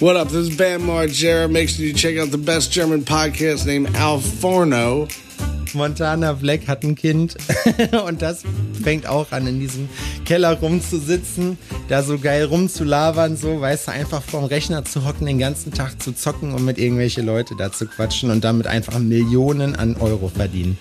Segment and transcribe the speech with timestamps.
[0.00, 0.28] What up?
[0.28, 1.46] This is Bam Margera.
[1.50, 5.06] Make sure you check out the best German podcast named Al Forno.
[5.74, 7.36] Montana Black hat ein Kind
[8.06, 8.42] und das
[8.82, 9.90] fängt auch an, in diesem
[10.24, 11.58] Keller rumzusitzen,
[11.90, 16.00] da so geil rumzulabern, so, weißt du, einfach vorm Rechner zu hocken, den ganzen Tag
[16.00, 20.28] zu zocken und mit irgendwelche Leute da zu quatschen und damit einfach Millionen an Euro
[20.28, 20.78] verdienen.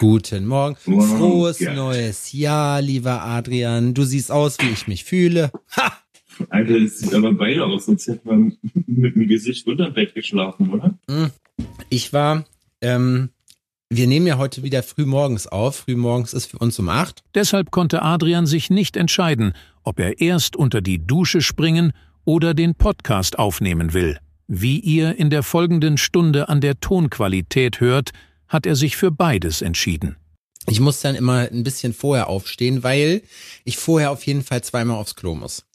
[0.00, 0.74] Guten Morgen.
[0.76, 3.94] Frohes neues Jahr, lieber Adrian.
[3.94, 5.52] Du siehst aus, wie ich mich fühle.
[5.76, 5.92] Ha!
[6.48, 10.70] Alter, das sieht aber beide aus, sonst hätte man mit dem Gesicht unter Bett geschlafen,
[10.70, 10.98] oder?
[11.08, 11.30] Hm.
[11.90, 12.44] Ich war,
[12.80, 13.30] ähm,
[13.88, 15.76] wir nehmen ja heute wieder früh morgens auf.
[15.76, 17.22] Früh morgens ist für uns um acht.
[17.36, 19.52] Deshalb konnte Adrian sich nicht entscheiden,
[19.84, 21.92] ob er erst unter die Dusche springen
[22.24, 24.18] oder den Podcast aufnehmen will.
[24.48, 28.10] Wie ihr in der folgenden Stunde an der Tonqualität hört,
[28.48, 30.16] hat er sich für beides entschieden.
[30.66, 33.22] Ich muss dann immer ein bisschen vorher aufstehen, weil
[33.64, 35.66] ich vorher auf jeden Fall zweimal aufs Klo muss.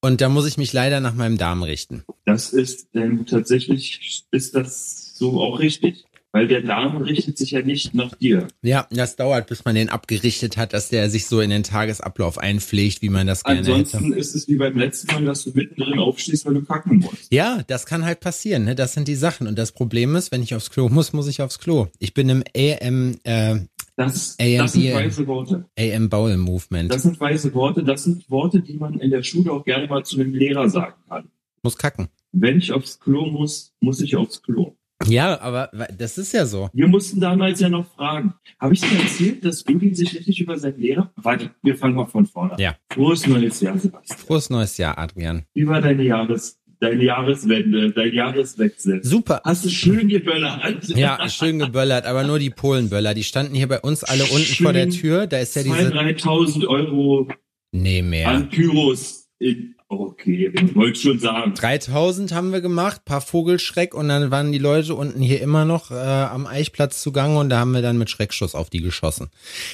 [0.00, 2.04] Und da muss ich mich leider nach meinem Darm richten.
[2.24, 6.06] Das ist ähm, tatsächlich, ist das so auch richtig?
[6.32, 8.46] Weil der Darm richtet sich ja nicht nach dir.
[8.62, 12.38] Ja, das dauert, bis man den abgerichtet hat, dass der sich so in den Tagesablauf
[12.38, 14.16] einpflegt, wie man das gerne Ansonsten hätte.
[14.18, 17.32] ist es wie beim letzten Mal, dass du mittendrin aufstehst, weil du kacken musst.
[17.32, 18.64] Ja, das kann halt passieren.
[18.64, 18.76] Ne?
[18.76, 19.48] Das sind die Sachen.
[19.48, 21.88] Und das Problem ist, wenn ich aufs Klo muss, muss ich aufs Klo.
[21.98, 23.58] Ich bin im AM, äh,
[23.96, 25.64] Das, das sind weise Worte.
[25.76, 26.92] AM Bowel Movement.
[26.92, 27.82] Das sind weise Worte.
[27.82, 30.94] Das sind Worte, die man in der Schule auch gerne mal zu einem Lehrer sagen
[31.08, 31.28] kann.
[31.64, 32.08] muss kacken.
[32.30, 34.76] Wenn ich aufs Klo muss, muss ich aufs Klo.
[35.06, 36.68] Ja, aber das ist ja so.
[36.72, 38.34] Wir mussten damals ja noch fragen.
[38.58, 41.10] Habe ich dir erzählt, dass Udin sich richtig über seinen Lehrer...
[41.16, 42.58] Warte, wir fangen mal von vorne an.
[42.58, 42.76] Ja.
[42.92, 44.18] Frohes neues Jahr, Sebastian.
[44.18, 45.44] Frohes neues Jahr, Adrian.
[45.54, 46.58] Wie war deine Jahres...
[46.82, 49.04] Deine Jahreswende, dein Jahreswechsel.
[49.04, 49.42] Super.
[49.44, 50.88] Hast du schön geböllert?
[50.88, 53.12] Ja, schön geböllert, aber nur die Polenböller.
[53.12, 55.26] Die standen hier bei uns alle unten Schön vor der Tür.
[55.26, 55.90] Da ist ja 2.000, diese.
[55.90, 57.28] 3.000 Euro
[57.72, 58.28] Nee, mehr.
[58.28, 59.74] an Pyros in...
[59.92, 61.52] Okay, wollte schon sagen.
[61.54, 65.90] 3000 haben wir gemacht, paar Vogelschreck und dann waren die Leute unten hier immer noch
[65.90, 69.30] äh, am Eichplatz zugange und da haben wir dann mit Schreckschuss auf die geschossen.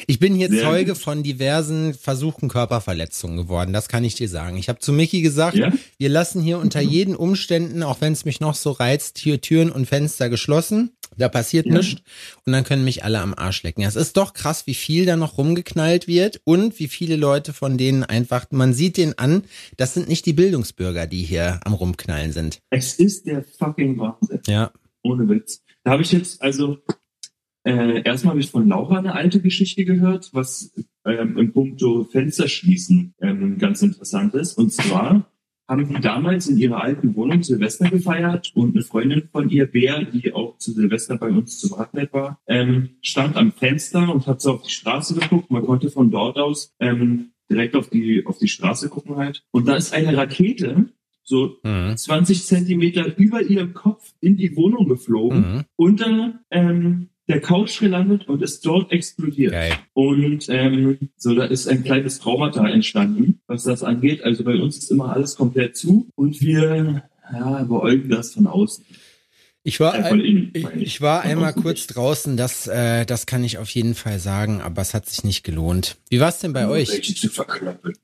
[0.06, 1.02] Ich bin hier Sehr Zeuge gut.
[1.02, 4.56] von diversen versuchten Körperverletzungen geworden, das kann ich dir sagen.
[4.56, 5.70] Ich habe zu Mickey gesagt, Ja?
[5.98, 9.70] wir lassen hier unter jeden Umständen, auch wenn es mich noch so reizt, hier Türen
[9.70, 10.92] und Fenster geschlossen.
[11.18, 11.74] Da passiert Ja.
[11.74, 12.02] nichts
[12.44, 13.82] und dann können mich alle am Arsch lecken.
[13.82, 17.78] Es ist doch krass, wie viel da noch rumgeknallt wird und wie viele Leute von
[17.78, 19.44] denen einfach, man sieht den an,
[19.76, 22.60] das sind nicht die Bildungsbürger, die hier am rumknallen sind.
[22.70, 24.40] Es ist der fucking Wahnsinn.
[24.46, 24.72] Ja.
[25.02, 25.62] Ohne Witz.
[25.84, 26.78] Da habe ich jetzt, also,
[27.64, 30.72] äh, erstmal habe ich von Laura eine alte Geschichte gehört, was
[31.04, 34.54] ähm, im Punkto Fensterschließen ähm, ganz interessant ist.
[34.54, 35.30] Und zwar
[35.68, 40.04] haben die damals in ihrer alten Wohnung Silvester gefeiert und eine Freundin von ihr, Bea,
[40.04, 44.40] die auch zu Silvester bei uns zum Radnet war, ähm, stand am Fenster und hat
[44.40, 45.50] so auf die Straße geguckt.
[45.50, 49.44] Man konnte von dort aus ähm, direkt auf die, auf die Straße gucken halt.
[49.50, 50.90] Und da ist eine Rakete
[51.28, 51.96] so Mhm.
[51.96, 55.64] 20 Zentimeter über ihrem Kopf in die Wohnung geflogen, Mhm.
[55.74, 59.52] unter ähm, der Couch gelandet und ist dort explodiert.
[59.52, 59.72] Geil.
[59.94, 64.22] Und ähm, so, da ist ein kleines Traumata entstanden, was das angeht.
[64.22, 68.84] Also bei uns ist immer alles komplett zu und wir ja, beäugen das von außen.
[69.66, 73.96] Ich war, innen, ich, war einmal kurz draußen, das, äh, das kann ich auf jeden
[73.96, 75.96] Fall sagen, aber es hat sich nicht gelohnt.
[76.08, 76.88] Wie war es denn bei euch?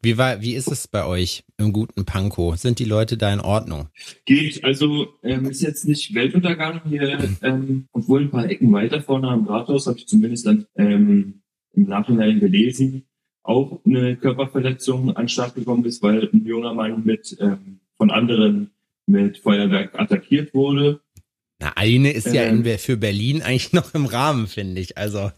[0.02, 2.56] Wie war, wie ist es bei euch im guten Pankow?
[2.56, 3.86] Sind die Leute da in Ordnung?
[4.24, 9.28] Geht, also ähm, ist jetzt nicht Weltuntergang hier, ähm, obwohl ein paar Ecken weiter vorne
[9.28, 11.42] am Rathaus habe ich zumindest dann ähm,
[11.74, 13.04] im Nachhinein gelesen,
[13.44, 18.72] auch eine Körperverletzung an Start gekommen ist, weil ein junger Mann mit ähm, von anderen
[19.06, 21.00] mit Feuerwerk attackiert wurde.
[21.62, 22.64] Na, eine ist ja Ähm.
[22.64, 24.98] in, für Berlin eigentlich noch im Rahmen, finde ich.
[24.98, 25.30] Also,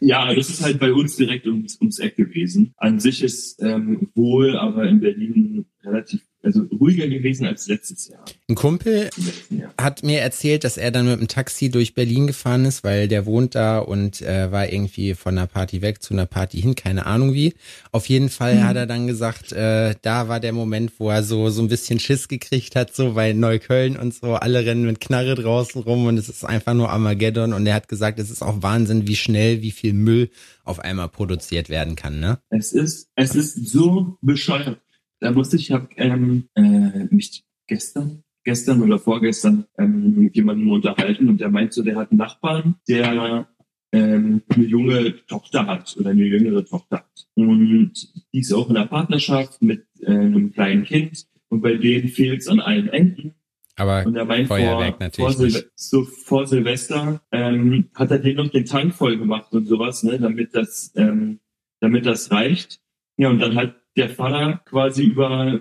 [0.00, 2.72] Ja, das ist halt bei uns direkt ums, ums Eck gewesen.
[2.78, 8.24] An sich ist ähm, wohl, aber in Berlin relativ, also ruhiger gewesen als letztes Jahr.
[8.48, 9.10] ein Kumpel
[9.50, 9.72] Jahr.
[9.80, 13.26] hat mir erzählt, dass er dann mit dem Taxi durch Berlin gefahren ist, weil der
[13.26, 17.06] wohnt da und äh, war irgendwie von einer Party weg zu einer Party hin, keine
[17.06, 17.54] Ahnung wie.
[17.92, 18.64] Auf jeden Fall Mhm.
[18.64, 21.98] hat er dann gesagt, äh, da war der Moment, wo er so so ein bisschen
[22.00, 26.18] Schiss gekriegt hat, so bei Neukölln und so, alle rennen mit Knarre draußen rum und
[26.18, 29.62] es ist einfach nur Armageddon und er hat gesagt, es ist auch Wahnsinn, wie schnell,
[29.62, 30.30] wie viel Müll
[30.64, 32.38] auf einmal produziert werden kann, ne?
[32.50, 34.80] Es ist, es ist so bescheuert.
[35.22, 41.28] Da musste ich, habe ähm, äh, mich gestern, gestern oder vorgestern ähm, mit jemandem unterhalten
[41.28, 43.46] und der meint so, der hat einen Nachbarn, der
[43.92, 47.26] ähm, eine junge Tochter hat oder eine jüngere Tochter hat.
[47.34, 47.92] Und
[48.32, 52.40] die ist auch in einer Partnerschaft mit äh, einem kleinen Kind und bei denen fehlt
[52.40, 53.34] es an allen Enden.
[53.76, 55.50] Aber Und er meint, Feuerwerk vor, natürlich vor.
[55.50, 60.02] Silve so vor Silvester ähm, hat er den noch den Tank voll gemacht und sowas,
[60.02, 61.38] ne, damit das, ähm,
[61.78, 62.80] damit das reicht.
[63.18, 65.60] Ja, und dann hat der Vater quasi über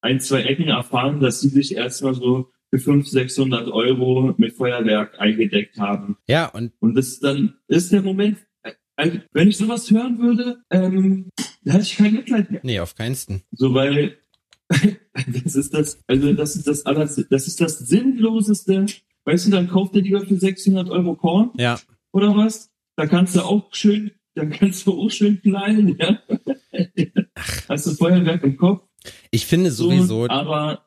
[0.00, 5.18] ein, zwei Ecken erfahren, dass sie sich erstmal so für 500, 600 Euro mit Feuerwerk
[5.18, 6.18] eingedeckt haben.
[6.26, 10.58] Ja, und, Und das dann ist der Moment, äh, also, wenn ich sowas hören würde,
[10.70, 11.30] ähm,
[11.64, 12.60] da hätte ich kein Mitleid mehr.
[12.62, 13.42] nee, auf keinsten.
[13.52, 14.18] So, weil
[14.68, 18.86] das ist das, also das ist das alles, das ist das Sinnloseste.
[19.24, 21.78] Weißt du, dann kauft er lieber für 600 Euro Korn Ja,
[22.12, 22.70] oder was?
[22.96, 26.20] Da kannst du auch schön, dann kannst du auch schön knallen, ja.
[27.68, 28.82] Hast du Feuerwerk im Kopf?
[29.30, 30.84] ich finde So, sowieso, aber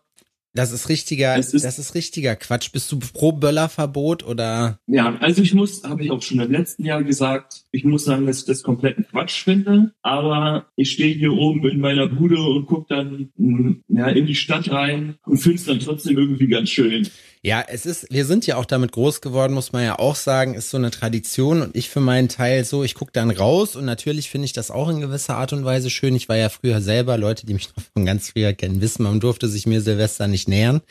[0.53, 2.73] das ist richtiger, ist- das ist richtiger Quatsch.
[2.73, 4.79] Bist du pro Böllerverbot oder?
[4.85, 8.25] Ja, also ich muss, habe ich auch schon im letzten Jahr gesagt, ich muss sagen,
[8.25, 9.93] dass ich das kompletten Quatsch finde.
[10.01, 14.35] Aber ich stehe hier oben in meiner Bude und guck dann mh, ja, in die
[14.35, 17.07] Stadt rein und finde es dann trotzdem irgendwie ganz schön.
[17.43, 20.53] Ja, es ist, wir sind ja auch damit groß geworden, muss man ja auch sagen,
[20.53, 23.83] ist so eine Tradition und ich für meinen Teil so, ich gucke dann raus und
[23.83, 26.15] natürlich finde ich das auch in gewisser Art und Weise schön.
[26.15, 29.19] Ich war ja früher selber, Leute, die mich noch von ganz früher kennen, wissen, man
[29.19, 30.81] durfte sich mir Silvester nicht nähern,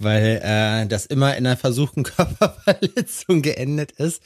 [0.00, 4.24] weil äh, das immer in einer versuchten Körperverletzung geendet ist.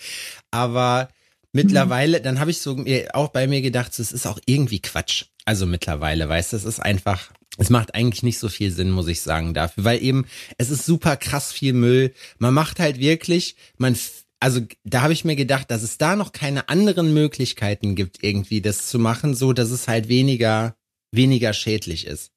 [0.50, 1.08] Aber
[1.52, 5.26] mittlerweile, dann habe ich so mir auch bei mir gedacht, es ist auch irgendwie Quatsch.
[5.44, 9.08] Also mittlerweile, weißt du, es ist einfach, es macht eigentlich nicht so viel Sinn, muss
[9.08, 10.26] ich sagen, dafür, weil eben
[10.58, 12.12] es ist super krass viel Müll.
[12.38, 13.96] Man macht halt wirklich, man,
[14.40, 18.60] also da habe ich mir gedacht, dass es da noch keine anderen Möglichkeiten gibt, irgendwie
[18.60, 20.76] das zu machen, so dass es halt weniger,
[21.12, 22.32] weniger schädlich ist.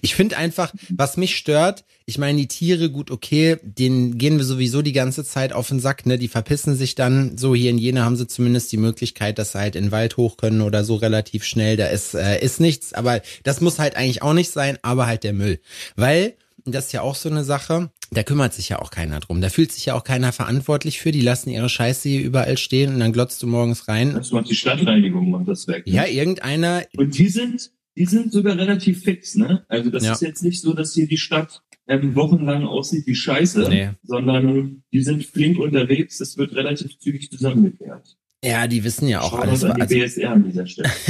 [0.00, 4.44] Ich finde einfach, was mich stört, ich meine, die Tiere, gut, okay, denen gehen wir
[4.44, 6.18] sowieso die ganze Zeit auf den Sack, ne?
[6.18, 7.38] Die verpissen sich dann.
[7.38, 10.16] So, hier in Jena haben sie zumindest die Möglichkeit, dass sie halt in den Wald
[10.16, 11.76] hoch können oder so relativ schnell.
[11.76, 15.22] Da ist, äh, ist nichts, aber das muss halt eigentlich auch nicht sein, aber halt
[15.24, 15.60] der Müll.
[15.96, 19.40] Weil, das ist ja auch so eine Sache, da kümmert sich ja auch keiner drum.
[19.40, 21.12] Da fühlt sich ja auch keiner verantwortlich für.
[21.12, 24.14] Die lassen ihre Scheiße hier überall stehen und dann glotzt du morgens rein.
[24.14, 25.86] Das macht die Stadtreinigung, macht das weg.
[25.86, 25.92] ne?
[25.94, 29.64] Ja, irgendeiner, Und die sind, die sind sogar relativ fix, ne?
[29.68, 30.12] Also das Ja.
[30.12, 33.90] ist jetzt nicht so, dass hier die Stadt ähm, wochenlang aussieht wie Scheiße, Nee.
[34.02, 38.16] sondern die sind flink unterwegs, das wird relativ zügig zusammengekehrt.
[38.44, 39.64] ja, die wissen ja auch Schauen alles.
[39.64, 40.90] an die Also, BSR an dieser Stelle.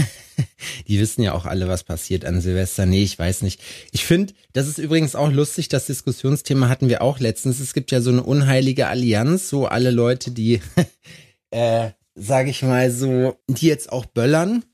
[0.88, 2.87] Die wissen ja auch alle, was passiert an Silvester.
[2.87, 3.61] Nee, ich weiß nicht.
[3.90, 7.61] Ich finde, das ist übrigens auch lustig, das Diskussionsthema hatten wir auch letztens.
[7.61, 10.61] Es gibt ja so eine unheilige Allianz, so alle Leute, die,
[11.50, 14.64] äh, sag ich mal so, die jetzt auch böllern,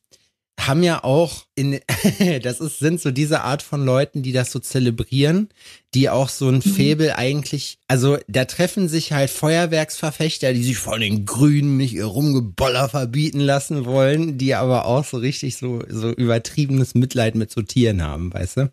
[0.59, 1.81] haben ja auch in,
[2.43, 5.49] das ist, sind so diese Art von Leuten, die das so zelebrieren,
[5.95, 11.01] die auch so ein Faible eigentlich, also da treffen sich halt Feuerwerksverfechter, die sich von
[11.01, 16.11] den Grünen nicht ihr Rumgeboller verbieten lassen wollen, die aber auch so richtig so, so
[16.11, 18.73] übertriebenes Mitleid mit so Tieren haben, weißt du?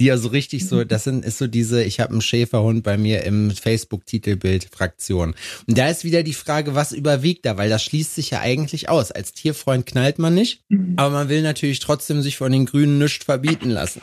[0.00, 2.98] Die ja so richtig so, das sind, ist so diese, ich habe einen Schäferhund bei
[2.98, 5.36] mir im Facebook-Titelbild-Fraktion.
[5.68, 8.88] Und da ist wieder die Frage, was überwiegt da, weil das schließt sich ja eigentlich
[8.88, 9.12] aus.
[9.12, 10.64] Als Tierfreund knallt man nicht,
[10.96, 14.00] aber man will natürlich trotzdem sich von den Grünen nichts verbieten lassen.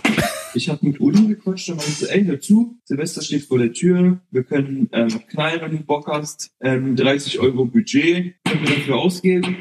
[0.56, 4.20] Ich habe mit Udo gequatscht und meinte, ey, hör zu, Silvester steht vor der Tür,
[4.30, 8.98] wir können ähm, knallen, wenn du Bock hast, ähm, 30 Euro Budget können wir dafür
[8.98, 9.58] ausgeben.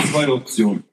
[0.00, 0.84] Zwei Optionen.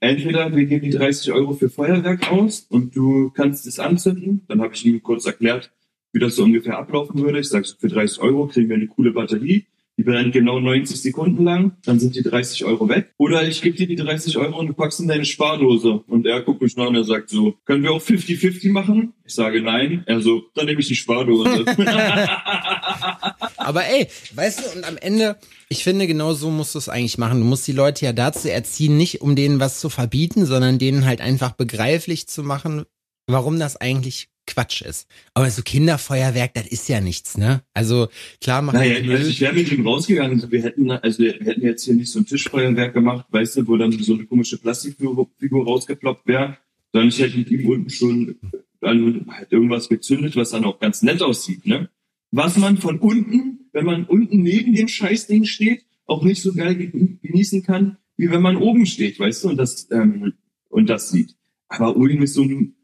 [0.00, 4.44] Entweder wir geben die 30 Euro für Feuerwerk aus und du kannst es anzünden.
[4.46, 5.72] Dann habe ich ihm kurz erklärt,
[6.12, 7.40] wie das so ungefähr ablaufen würde.
[7.40, 9.66] Ich sage, für 30 Euro kriegen wir eine coole Batterie.
[9.98, 13.12] Die brennt genau 90 Sekunden lang, dann sind die 30 Euro weg.
[13.18, 16.04] Oder ich gebe dir die 30 Euro und du packst in deine Spardose.
[16.06, 19.12] Und er guckt mich nach und er sagt so, können wir auch 50-50 machen?
[19.24, 20.04] Ich sage nein.
[20.06, 21.64] Er so, dann nehme ich die Spardose.
[23.56, 25.36] Aber ey, weißt du, und am Ende,
[25.68, 27.40] ich finde, genau so musst du es eigentlich machen.
[27.40, 31.06] Du musst die Leute ja dazu erziehen, nicht um denen was zu verbieten, sondern denen
[31.06, 32.84] halt einfach begreiflich zu machen,
[33.26, 35.06] warum das eigentlich Quatsch ist.
[35.34, 37.62] Aber so Kinderfeuerwerk, das ist ja nichts, ne?
[37.74, 38.08] Also
[38.40, 39.16] klar machen naja, Müll.
[39.16, 40.50] also ich wäre mit ihm rausgegangen.
[40.50, 43.76] Wir hätten, also wir hätten jetzt hier nicht so ein Tischfeuerwerk gemacht, weißt du, wo
[43.76, 46.56] dann so eine komische Plastikfigur Figur rausgeploppt wäre,
[46.92, 48.36] sondern ich hätte mit ihm unten schon
[48.80, 51.88] dann halt irgendwas gezündet, was dann auch ganz nett aussieht, ne?
[52.30, 56.74] Was man von unten, wenn man unten neben dem Scheißding steht, auch nicht so geil
[56.74, 60.34] ge- genießen kann, wie wenn man oben steht, weißt du, und das, ähm,
[60.68, 61.36] und das sieht.
[61.68, 62.74] Aber Ulm ist so ein,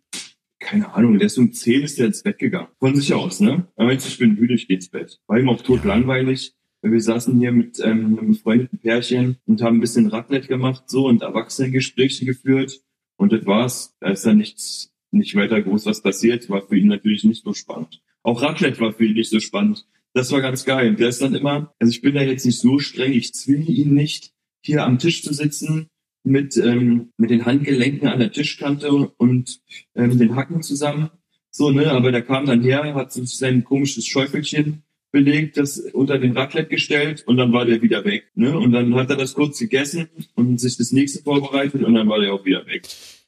[0.64, 2.68] keine Ahnung, der ist um 10 ist der ins Bett gegangen.
[2.80, 3.68] Von sich aus, ne?
[3.76, 5.20] Er meinte, ich bin müde, ich geh ins Bett.
[5.26, 6.54] War ihm auch tot langweilig.
[6.82, 11.06] Wir saßen hier mit ähm, einem befreundeten Pärchen und haben ein bisschen Radnet gemacht, so,
[11.06, 12.80] und Erwachsenengespräche geführt.
[13.16, 13.94] Und das war's.
[14.00, 16.48] Da ist dann nichts, nicht weiter groß was passiert.
[16.50, 18.02] War für ihn natürlich nicht so spannend.
[18.22, 19.86] Auch Raclette war für ihn nicht so spannend.
[20.14, 20.94] Das war ganz geil.
[20.94, 23.94] Der ist dann immer, also ich bin da jetzt nicht so streng, ich zwinge ihn
[23.94, 25.88] nicht, hier am Tisch zu sitzen
[26.24, 29.60] mit, ähm, mit den Handgelenken an der Tischkante und
[29.94, 31.10] ähm, den Hacken zusammen.
[31.50, 36.18] So, ne, aber der kam dann her, hat sich sein komisches Schäufelchen belegt, das unter
[36.18, 38.24] den Raclette gestellt und dann war der wieder weg.
[38.34, 38.58] Ne?
[38.58, 42.18] Und dann hat er das kurz gegessen und sich das nächste vorbereitet und dann war
[42.18, 42.82] der auch wieder weg.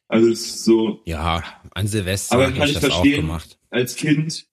[0.09, 3.21] Also es ist so, Ja, an Silvester Aber kann ich ich das auch verstehen.
[3.23, 3.59] gemacht.
[3.71, 4.47] als Kind,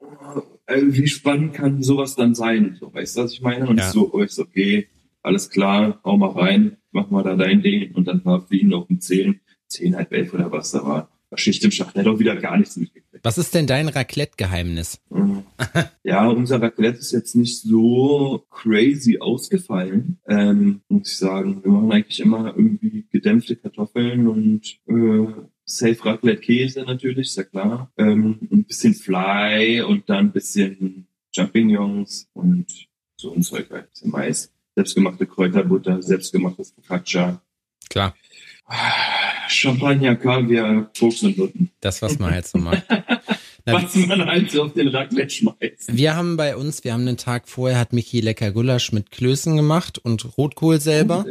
[0.68, 2.78] äh, wie spannend kann sowas dann sein?
[2.80, 3.68] So, weißt du, was ich meine?
[3.68, 3.90] Und Ja.
[3.92, 4.88] so, oh, ist okay,
[5.24, 7.94] alles klar, hau mal rein, mach mal da dein Ding.
[7.96, 11.10] Und dann war für ihn auf um 10, 10, halb elf oder was da war.
[11.30, 11.96] War Schicht im Schacht.
[11.96, 13.26] Er hat auch wieder gar nichts mitgekriegt.
[13.26, 15.02] Was ist denn dein Raclette-Geheimnis?
[15.10, 15.44] Mhm.
[16.04, 21.64] Ja, unser Raclette ist jetzt nicht so crazy ausgefallen, ähm, muss ich sagen.
[21.64, 25.28] Wir machen eigentlich immer irgendwie gedämpfte Kartoffeln und äh,
[25.66, 27.92] Safe Raclette Käse natürlich, ist ja klar.
[27.98, 32.68] Ähm, ein bisschen Fly und dann ein bisschen Champignons und
[33.16, 33.86] so ein Zeug, halt.
[33.86, 34.53] ein bisschen Mais.
[34.76, 37.42] Selbstgemachte Kräuterbutter, selbstgemachtes Focaccia.
[37.90, 38.16] Klar,
[39.48, 41.70] Champagner, Kaviar, Koks und Nutten.
[41.82, 42.84] das, was man halt so macht.
[43.66, 45.96] Na, Was man halt so auf den Raclette schmeißt.
[45.96, 49.56] wir haben bei uns, wir haben einen Tag vorher, hat Michi lecker Gulasch mit Klößen
[49.56, 51.26] gemacht und Rotkohl selber.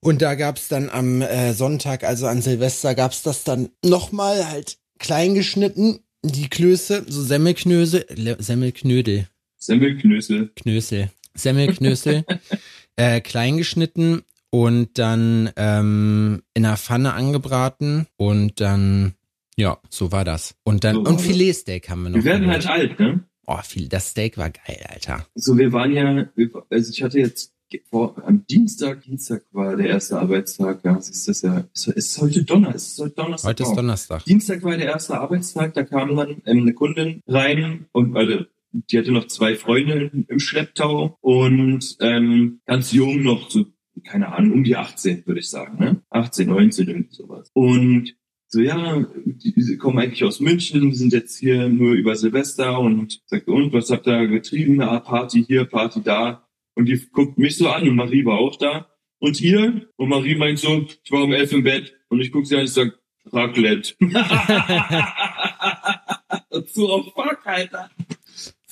[0.00, 4.78] Und da gab's dann am äh, Sonntag, also an Silvester, gab's das dann nochmal halt
[4.98, 10.52] klein geschnitten, die Klöße, so Semmelknösel, Le- Semmelknödel, Semmelknösel.
[10.56, 12.24] Knösel, Semmelknösel,
[12.96, 19.14] äh, klein geschnitten und dann ähm, in einer Pfanne angebraten und dann,
[19.56, 20.54] ja, so war das.
[20.64, 21.20] Und dann, So und.
[21.20, 22.16] Filetsteak haben wir noch.
[22.16, 22.66] Wir werden geholt.
[22.68, 23.24] halt alt, ne?
[23.46, 25.24] Oh, viel, das Steak war geil, Alter.
[25.34, 26.26] So, wir waren ja,
[26.68, 27.52] also ich hatte jetzt
[27.90, 32.20] vor, am Dienstag, Dienstag war der erste Arbeitstag, ja, es ist das ja, es ist
[32.20, 33.48] heute Donner, es ist heute Donnerstag.
[33.48, 33.76] Heute ist.
[33.76, 34.24] Donnerstag.
[34.24, 38.98] Dienstag war der erste Arbeitstag, da kam dann ähm, eine Kundin rein und also, die
[38.98, 43.66] hatte noch zwei Freunde im Schlepptau und ähm, ganz jung noch, so,
[44.04, 46.02] keine Ahnung, um die 18, würde ich sagen, ne?
[46.10, 47.50] 18, 19, irgendwie sowas.
[47.54, 48.14] Und
[48.48, 53.20] so, ja, die, die kommen eigentlich aus München, sind jetzt hier nur über Silvester und
[53.26, 54.80] sagt, und was habt ihr getrieben?
[54.80, 56.46] Ah, Party hier, Party da.
[56.74, 58.88] Und die guckt mich so an und Marie war auch da.
[59.18, 59.88] Und ihr?
[59.96, 61.94] Und Marie meint so, ich war um elf im Bett.
[62.08, 62.96] Und ich guck sie an und sag,
[63.32, 63.94] Raclette.
[66.66, 67.90] so, oh fuck, Alter.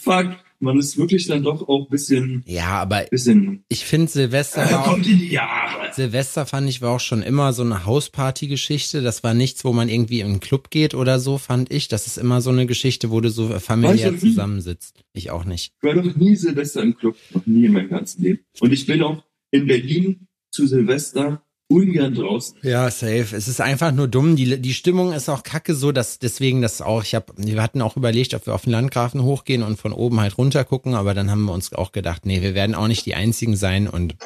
[0.05, 0.37] Fuck.
[0.61, 5.07] Man ist wirklich dann doch auch bisschen, Ja, aber bisschen, ich finde Silvester äh, kommt
[5.07, 5.93] in die Jahre.
[5.93, 9.03] Silvester fand ich war auch schon immer so eine Hausparty-Geschichte.
[9.03, 11.89] Das war nichts, wo man irgendwie in einen Club geht oder so, fand ich.
[11.89, 15.05] Das ist immer so eine Geschichte, wo du so familiär ich zusammensitzt.
[15.13, 15.73] Ich auch nicht.
[15.83, 17.17] Ich war noch nie Silvester im Club.
[17.33, 18.41] Noch nie in meinem ganzen Leben.
[18.61, 22.59] Und ich bin auch in Berlin zu Silvester ungern draußen.
[22.63, 23.35] Ja, safe.
[23.35, 24.37] Es ist einfach nur dumm.
[24.37, 27.83] Die, die Stimmung ist auch kacke so, dass deswegen das auch, ich habe, wir hatten
[27.83, 31.15] auch überlegt, ob wir auf den Landgrafen hochgehen und von oben halt runter gucken, aber
[31.15, 34.17] dann haben wir uns auch gedacht, nee, wir werden auch nicht die einzigen sein und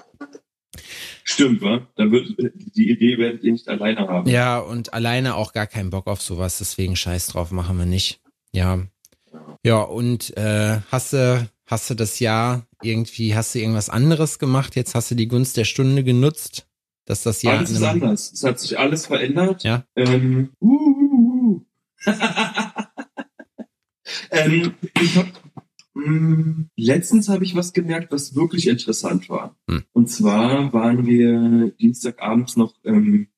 [1.25, 1.87] Stimmt, wa?
[1.97, 4.29] Da wird, die Idee werdet ihr nicht alleine haben.
[4.29, 8.21] ja, und alleine auch gar keinen Bock auf sowas, deswegen scheiß drauf, machen wir nicht.
[8.53, 8.87] Ja.
[9.65, 14.77] Ja, und äh, hast du, hast du das Jahr irgendwie, hast du irgendwas anderes gemacht?
[14.77, 16.68] Jetzt hast du die Gunst der Stunde genutzt,
[17.09, 18.33] dass das Jahr alles ist anders.
[18.33, 19.65] Es hat sich alles verändert.
[19.65, 19.87] Ja.
[19.97, 21.65] Ähm, uh, uh, uh.
[24.31, 25.27] ähm, ich hab,
[25.95, 29.57] mh, letztens habe ich was gemerkt, was wirklich interessant war.
[29.71, 29.85] Hm.
[29.93, 33.29] Und zwar waren wir Dienstagabends noch ähm,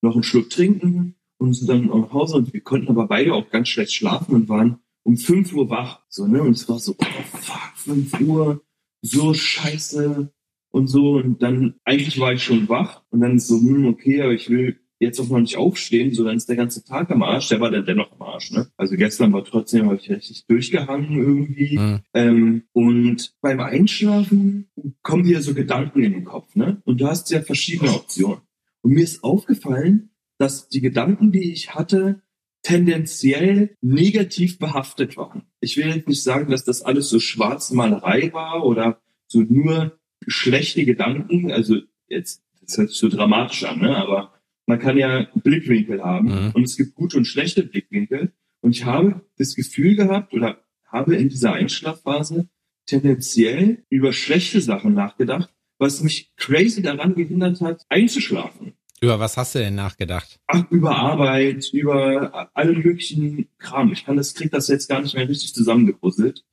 [0.00, 3.50] noch einen Schluck trinken und sind dann nach Hause und wir konnten aber beide auch
[3.50, 6.00] ganz schlecht schlafen und waren um 5 Uhr wach.
[6.08, 6.42] So, ne?
[6.42, 8.64] Und es war so, oh fuck, 5 Uhr,
[9.02, 10.32] so scheiße
[10.74, 11.12] und so.
[11.12, 14.50] Und dann, eigentlich war ich schon wach und dann ist so, hm, okay, aber ich
[14.50, 17.48] will jetzt auch noch nicht aufstehen, so dann ist der ganze Tag am Arsch.
[17.48, 18.68] Der war dann dennoch am Arsch, ne?
[18.76, 21.78] Also gestern war trotzdem, habe ich richtig durchgehangen irgendwie.
[21.78, 22.00] Hm.
[22.12, 24.68] Ähm, und beim Einschlafen
[25.02, 26.82] kommen dir so Gedanken in den Kopf, ne?
[26.84, 28.40] Und du hast ja verschiedene Optionen.
[28.82, 32.22] Und mir ist aufgefallen, dass die Gedanken, die ich hatte,
[32.62, 35.42] tendenziell negativ behaftet waren.
[35.60, 40.84] Ich will jetzt nicht sagen, dass das alles so Schwarzmalerei war oder so nur schlechte
[40.84, 41.52] Gedanken.
[41.52, 41.78] Also
[42.08, 43.96] jetzt, das hört sich so dramatisch an, ne?
[43.96, 44.32] Aber
[44.66, 46.50] man kann ja Blickwinkel haben Mhm.
[46.54, 48.32] und es gibt gute und schlechte Blickwinkel.
[48.60, 52.48] Und ich habe das Gefühl gehabt oder habe in dieser Einschlafphase
[52.86, 58.74] tendenziell über schlechte Sachen nachgedacht, was mich crazy daran gehindert hat, einzuschlafen.
[59.00, 60.38] Über was hast du denn nachgedacht?
[60.46, 63.92] Ach, über Arbeit, über alle möglichen Kram.
[63.92, 66.44] Ich kann das, krieg das jetzt gar nicht mehr richtig zusammengepuzzelt.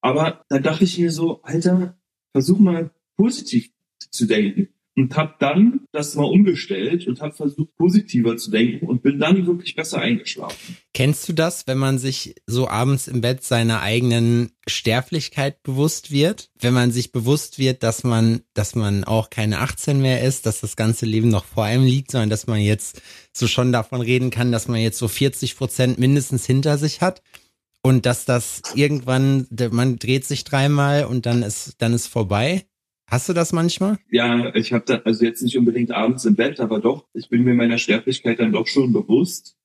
[0.00, 1.96] Aber da dachte ich mir so, Alter,
[2.32, 2.90] versuch mal
[3.20, 3.70] positiv
[4.10, 4.68] zu denken.
[4.96, 9.46] Und hab dann das mal umgestellt und hab versucht, positiver zu denken und bin dann
[9.46, 10.76] wirklich besser eingeschlafen.
[10.92, 16.50] Kennst du das, wenn man sich so abends im Bett seiner eigenen Sterblichkeit bewusst wird?
[16.58, 20.60] Wenn man sich bewusst wird, dass man, dass man auch keine 18 mehr ist, dass
[20.60, 23.00] das ganze Leben noch vor einem liegt, sondern dass man jetzt
[23.32, 27.22] so schon davon reden kann, dass man jetzt so 40 Prozent mindestens hinter sich hat
[27.82, 32.66] und dass das irgendwann, man dreht sich dreimal und dann ist, dann ist vorbei.
[33.10, 33.98] Hast du das manchmal?
[34.08, 37.42] Ja, ich habe da, also jetzt nicht unbedingt abends im Bett, aber doch, ich bin
[37.42, 39.56] mir meiner Sterblichkeit dann doch schon bewusst,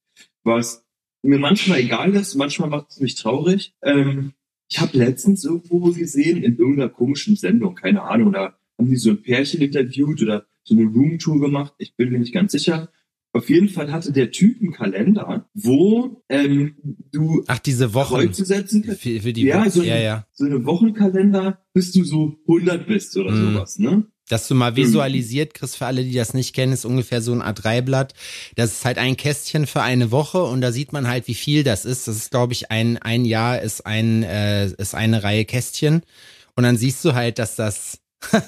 [0.43, 0.83] was
[1.21, 3.75] mir manchmal egal ist, manchmal macht es mich traurig.
[3.83, 4.33] Ähm,
[4.67, 9.11] ich habe letztens irgendwo gesehen, in irgendeiner komischen Sendung, keine Ahnung, da haben die so
[9.11, 12.89] ein Pärchen interviewt oder so eine Roomtour gemacht, ich bin mir nicht ganz sicher.
[13.35, 16.77] Auf jeden Fall hatte der Typ einen Kalender, wo ähm,
[17.11, 18.13] du Ach, diese Wochen.
[18.13, 19.01] Kreuze setzen kannst.
[19.01, 20.25] Für, für die Ja, so, ja, ja.
[20.31, 23.53] so eine Wochenkalender, bis du so 100 bist oder Mhm.
[23.55, 24.05] sowas, ne?
[24.29, 27.43] Dass du mal visualisiert kriegst, für alle, die das nicht kennen, ist ungefähr so ein
[27.43, 28.13] A3-Blatt.
[28.55, 31.63] Das ist halt ein Kästchen für eine Woche und da sieht man halt, wie viel
[31.65, 32.07] das ist.
[32.07, 36.03] Das ist, glaube ich, ein, ein Jahr ist ein, äh, ist eine Reihe Kästchen.
[36.55, 37.99] Und dann siehst du halt, dass das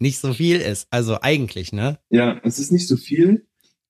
[0.00, 0.86] nicht so viel ist.
[0.90, 1.98] Also eigentlich, ne?
[2.10, 3.46] Ja, es ist nicht so viel.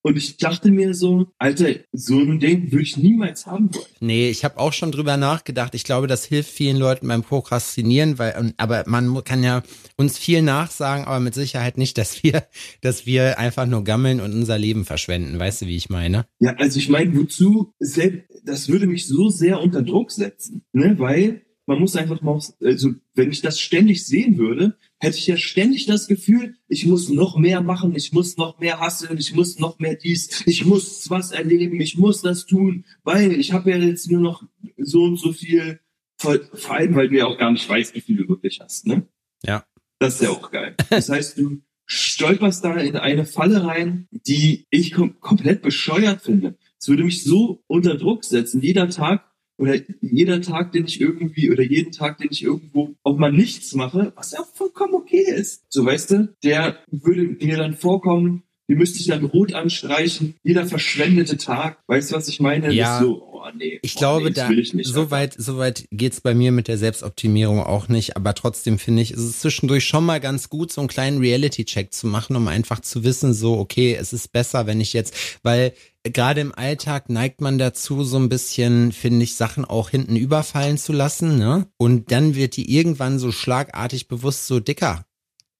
[0.07, 3.87] Und ich dachte mir so, Alter, so ein Ding würde ich niemals haben wollen.
[3.99, 5.75] Nee, ich habe auch schon drüber nachgedacht.
[5.75, 9.65] Ich glaube, das hilft vielen Leuten beim Prokrastinieren, weil, und- aber man kann ja
[9.97, 12.45] uns viel nachsagen, aber mit Sicherheit nicht, dass wir,
[12.83, 15.41] dass wir einfach nur gammeln und unser Leben verschwenden.
[15.41, 16.27] Weißt du, wie ich meine?
[16.39, 17.73] Ja, also ich meine, wozu?
[17.81, 21.01] Das würde mich so sehr unter Druck setzen, ne?
[21.01, 25.37] Weil man muss einfach mal, also wenn ich das ständig sehen würde, hätte ich ja
[25.37, 29.59] ständig das Gefühl, ich muss noch mehr machen, ich muss noch mehr hasseln, ich muss
[29.59, 33.77] noch mehr dies, ich muss was erleben, ich muss das tun, weil ich habe ja
[33.77, 34.43] jetzt nur noch
[34.79, 35.81] so und so viel,
[36.19, 38.87] vor, vor allem, weil du ja auch gar nicht weißt, wie viel du wirklich hast,
[38.87, 39.07] ne?
[39.45, 39.65] Ja.
[39.99, 40.75] Das ist ja auch geil.
[40.91, 46.59] Das heißt, du stolperst da in eine Falle rein, die ich kom komplett bescheuert finde.
[46.79, 49.25] Es würde mich so unter Druck setzen, jeder Tag
[49.59, 53.75] oder jeder Tag, den ich irgendwie oder jeden Tag, den ich irgendwo auch mal nichts
[53.75, 55.65] mache, was ja vollkommen okay ist.
[55.71, 60.67] So weißt du, der würde mir dann vorkommen, die müsste ich dann rot anstreichen, jeder
[60.67, 61.79] verschwendete Tag.
[61.87, 62.73] Weißt du, was ich meine?
[62.73, 63.01] Ja.
[63.01, 63.79] So, oh nee.
[63.83, 64.89] Ich oh glaube, nee, da ich nicht.
[64.89, 68.17] so weit, so weit geht's bei mir mit der Selbstoptimierung auch nicht.
[68.17, 71.93] Aber trotzdem finde ich, ist es zwischendurch schon mal ganz gut, so einen kleinen Reality-Check
[71.93, 75.73] zu machen, um einfach zu wissen, so okay, es ist besser, wenn ich jetzt, weil
[76.03, 80.79] gerade im Alltag neigt man dazu, so ein bisschen, finde ich, Sachen auch hinten überfallen
[80.79, 81.69] zu lassen, ne?
[81.77, 85.05] Und dann wird die irgendwann so schlagartig bewusst, so dicker.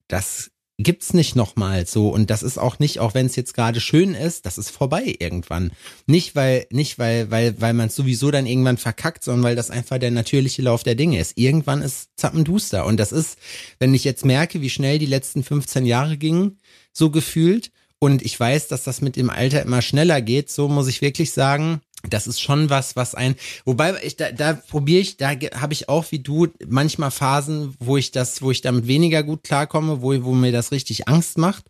[0.09, 3.81] Das gibt's nicht nochmal so und das ist auch nicht, auch wenn es jetzt gerade
[3.81, 5.73] schön ist, das ist vorbei irgendwann.
[6.07, 9.71] Nicht weil, nicht weil, weil, weil man es sowieso dann irgendwann verkackt, sondern weil das
[9.71, 11.39] einfach der natürliche Lauf der Dinge ist.
[11.39, 13.39] Irgendwann ist zappenduster und das ist,
[13.79, 16.59] wenn ich jetzt merke, wie schnell die letzten 15 Jahre gingen,
[16.93, 20.89] so gefühlt und ich weiß, dass das mit dem Alter immer schneller geht, so muss
[20.89, 25.17] ich wirklich sagen, das ist schon was, was ein, wobei ich da, da probiere ich,
[25.17, 29.23] da habe ich auch wie du manchmal Phasen, wo ich das, wo ich damit weniger
[29.23, 31.65] gut klarkomme, wo, wo mir das richtig Angst macht.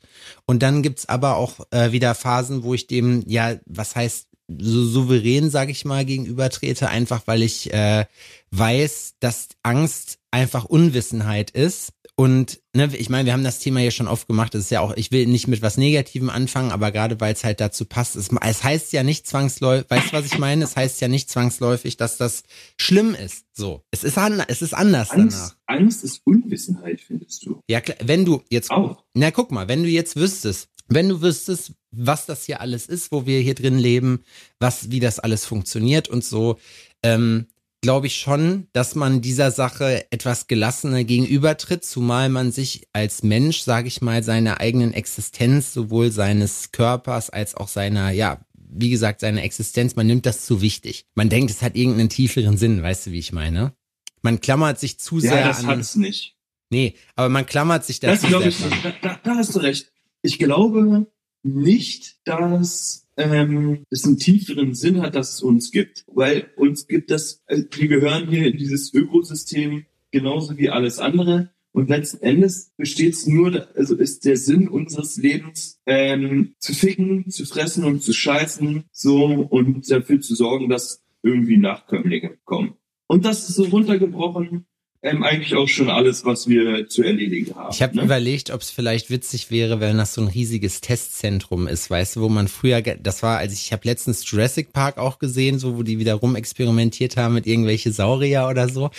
[0.44, 4.84] Und dann gibt's aber auch äh, wieder Phasen, wo ich dem, ja, was heißt, so
[4.84, 8.04] souverän, sage ich mal, gegenübertrete, einfach weil ich äh,
[8.52, 11.92] weiß, dass Angst einfach Unwissenheit ist.
[12.14, 14.54] Und ne, ich meine, wir haben das Thema hier schon oft gemacht.
[14.54, 17.44] Es ist ja auch, ich will nicht mit was Negativem anfangen, aber gerade weil es
[17.44, 20.64] halt dazu passt, es, es heißt ja nicht zwangsläufig, weißt du, was ich meine?
[20.64, 22.42] Es heißt ja nicht zwangsläufig, dass das
[22.78, 23.44] schlimm ist.
[23.52, 25.24] So, es ist an, es ist anders danach.
[25.24, 27.60] Angst, Angst ist Unwissenheit, findest du?
[27.68, 29.04] Ja, klar, wenn du jetzt Auch.
[29.14, 33.10] na, guck mal, wenn du jetzt wüsstest, wenn du wüsstest, was das hier alles ist,
[33.12, 34.22] wo wir hier drin leben,
[34.58, 36.58] was, wie das alles funktioniert und so,
[37.02, 37.46] ähm,
[37.86, 43.60] glaube ich schon, dass man dieser Sache etwas gelassener gegenübertritt, zumal man sich als Mensch,
[43.60, 49.20] sage ich mal, seiner eigenen Existenz, sowohl seines Körpers als auch seiner, ja, wie gesagt,
[49.20, 51.06] seiner Existenz, man nimmt das zu wichtig.
[51.14, 53.72] Man denkt, es hat irgendeinen tieferen Sinn, weißt du, wie ich meine?
[54.20, 55.66] Man klammert sich zu sehr Ja, das an.
[55.66, 56.34] hat's nicht.
[56.70, 59.60] Nee, aber man klammert sich Das dazu glaube sehr ich, da, da, da hast du
[59.60, 59.92] recht.
[60.22, 61.06] Ich glaube
[61.44, 66.04] nicht, dass ähm, es einen tieferen Sinn hat, dass es uns gibt.
[66.06, 71.50] Weil uns gibt das, äh, wir gehören hier in dieses Ökosystem genauso wie alles andere.
[71.72, 77.28] Und letzten Endes besteht es nur, also ist der Sinn unseres Lebens ähm, zu ficken,
[77.30, 82.76] zu fressen und zu scheißen, so und dafür zu sorgen, dass irgendwie Nachkömmlinge kommen.
[83.08, 84.66] Und das ist so runtergebrochen
[85.06, 87.70] ähm, eigentlich auch schon alles, was wir zu erledigen haben.
[87.72, 88.02] Ich habe ne?
[88.02, 92.20] überlegt, ob es vielleicht witzig wäre, wenn das so ein riesiges Testzentrum ist, weißt du,
[92.20, 95.76] wo man früher, das war, als ich, ich habe letztens Jurassic Park auch gesehen, so
[95.76, 98.90] wo die wieder rumexperimentiert haben mit irgendwelche Saurier oder so.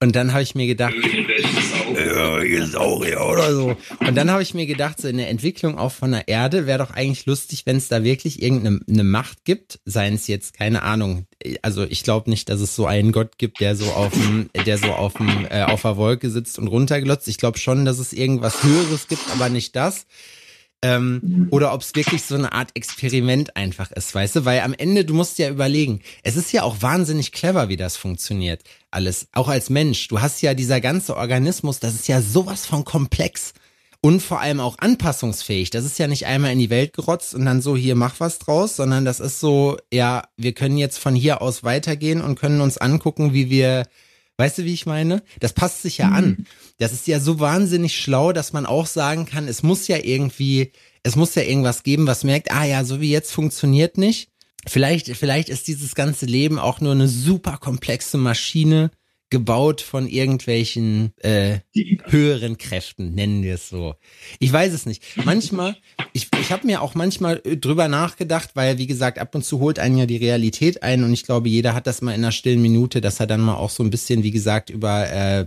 [0.00, 0.94] Und dann habe ich mir gedacht,
[2.04, 3.76] irgendwelche Saurier oder so.
[4.00, 6.78] Und dann habe ich mir gedacht, so in der Entwicklung auch von der Erde wäre
[6.78, 10.82] doch eigentlich lustig, wenn es da wirklich irgendeine eine Macht gibt, seien es jetzt keine
[10.82, 11.26] Ahnung.
[11.62, 14.78] Also ich glaube nicht, dass es so einen Gott gibt, der so auf dem, der
[14.78, 17.28] so auf dem, äh, auf der Wolke sitzt und runterglotzt.
[17.28, 20.06] Ich glaube schon, dass es irgendwas Höheres gibt, aber nicht das.
[20.82, 24.44] Ähm, oder ob es wirklich so eine Art Experiment einfach ist, weißt du?
[24.46, 27.98] Weil am Ende, du musst ja überlegen, es ist ja auch wahnsinnig clever, wie das
[27.98, 28.62] funktioniert.
[28.90, 30.08] Alles, auch als Mensch.
[30.08, 33.52] Du hast ja dieser ganze Organismus, das ist ja sowas von komplex.
[34.02, 35.70] und vor allem auch anpassungsfähig.
[35.70, 38.38] Das ist ja nicht einmal in die Welt gerotzt und dann so hier mach was
[38.38, 42.60] draus, sondern das ist so, ja, wir können jetzt von hier aus weitergehen und können
[42.60, 43.86] uns angucken, wie wir
[44.40, 45.22] Weißt du, wie ich meine?
[45.38, 46.14] Das passt sich ja mhm.
[46.14, 46.46] an.
[46.78, 50.72] Das ist ja so wahnsinnig schlau, dass man auch sagen kann, es muss ja irgendwie,
[51.02, 54.30] es muss ja irgendwas geben, was merkt, ah ja, so wie jetzt funktioniert nicht.
[54.66, 58.90] Vielleicht, vielleicht ist dieses ganze Leben auch nur eine super komplexe Maschine,
[59.30, 61.60] gebaut von irgendwelchen äh,
[62.04, 63.94] höheren Kräften, nennen wir es so.
[64.40, 65.02] Ich weiß es nicht.
[65.24, 65.76] Manchmal,
[66.12, 69.60] ich, ich habe mir auch manchmal äh, drüber nachgedacht, weil wie gesagt, ab und zu
[69.60, 72.32] holt einen ja die Realität ein und ich glaube, jeder hat das mal in einer
[72.32, 75.46] stillen Minute, dass er dann mal auch so ein bisschen, wie gesagt, über äh, äh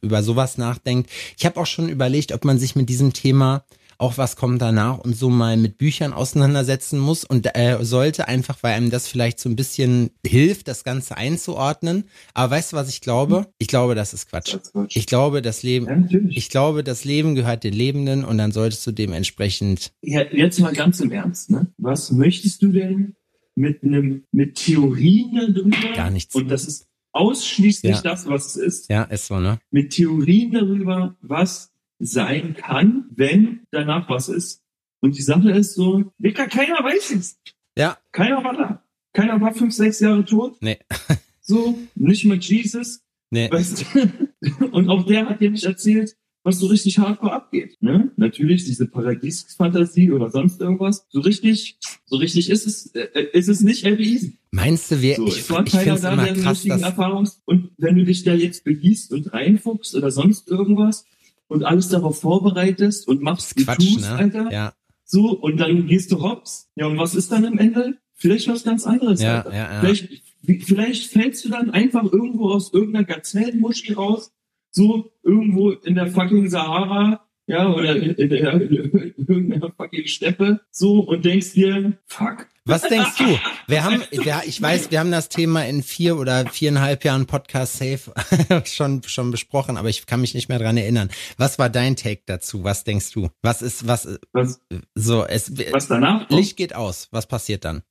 [0.00, 1.10] über sowas nachdenkt.
[1.36, 3.64] Ich habe auch schon überlegt, ob man sich mit diesem Thema
[3.98, 8.62] auch was kommt danach und so mal mit Büchern auseinandersetzen muss und äh, sollte einfach,
[8.62, 12.04] weil einem das vielleicht so ein bisschen hilft, das Ganze einzuordnen.
[12.32, 13.48] Aber weißt du, was ich glaube?
[13.58, 14.56] Ich glaube, das ist Quatsch.
[14.90, 18.86] Ich glaube, das Leben, ja, ich glaube, das Leben gehört den Lebenden und dann solltest
[18.86, 19.92] du dementsprechend.
[20.02, 21.66] Ja, jetzt mal ganz im Ernst, ne?
[21.76, 23.16] Was möchtest du denn
[23.56, 25.92] mit einem, mit Theorien darüber?
[25.96, 26.34] Gar nichts.
[26.34, 28.02] Und das ist ausschließlich ja.
[28.02, 28.90] das, was es ist.
[28.90, 29.58] Ja, ist so, ne?
[29.70, 34.62] Mit Theorien darüber, was sein kann, wenn danach was ist.
[35.00, 37.40] Und die Sache ist so, Digga, keiner weiß es.
[37.76, 37.98] Ja.
[38.12, 38.82] Keiner war da.
[39.12, 40.56] Keiner war fünf, sechs Jahre tot.
[40.60, 40.78] Nee.
[41.40, 43.00] so, nicht mal Jesus.
[43.30, 43.50] Nee.
[43.50, 44.66] Weißt du?
[44.70, 47.76] Und auch der hat dir nicht erzählt, was so richtig hardcore abgeht.
[47.80, 48.10] Ne?
[48.16, 51.06] Natürlich diese Paradiesfantasie oder sonst irgendwas.
[51.10, 54.38] So richtig, so richtig ist es, äh, ist es nicht ever easy.
[54.50, 58.04] Meinst du, wer, so, ich, ich keiner da, der krass, richtigen Erfahrungs und wenn du
[58.04, 61.04] dich da jetzt begießt und reinfuchst oder sonst irgendwas,
[61.48, 64.16] und alles darauf vorbereitest und machst die Quatsch, tust, ne?
[64.16, 64.52] Alter.
[64.52, 64.72] Ja.
[65.04, 66.70] So, und dann gehst du hops.
[66.76, 67.98] Ja, und was ist dann am Ende?
[68.14, 69.22] Vielleicht was ganz anderes.
[69.22, 69.54] Ja, Alter.
[69.54, 69.80] ja, ja.
[69.80, 70.22] Vielleicht,
[70.66, 74.32] vielleicht fällst du dann einfach irgendwo aus irgendeiner Gazellenmuschi raus,
[74.70, 80.60] so irgendwo in der fucking Sahara, ja, oder in, in, in, in irgendeiner fucking Steppe,
[80.70, 83.24] so, und denkst dir, fuck, was denkst du?
[83.66, 87.76] Wir haben, wir, ich weiß, wir haben das Thema in vier oder viereinhalb Jahren Podcast
[87.76, 88.12] Safe
[88.64, 91.10] schon, schon besprochen, aber ich kann mich nicht mehr dran erinnern.
[91.36, 92.64] Was war dein Take dazu?
[92.64, 93.28] Was denkst du?
[93.42, 94.60] Was ist, was, was
[94.94, 96.30] so, es, was danach?
[96.30, 97.08] Licht geht aus.
[97.10, 97.82] Was passiert dann?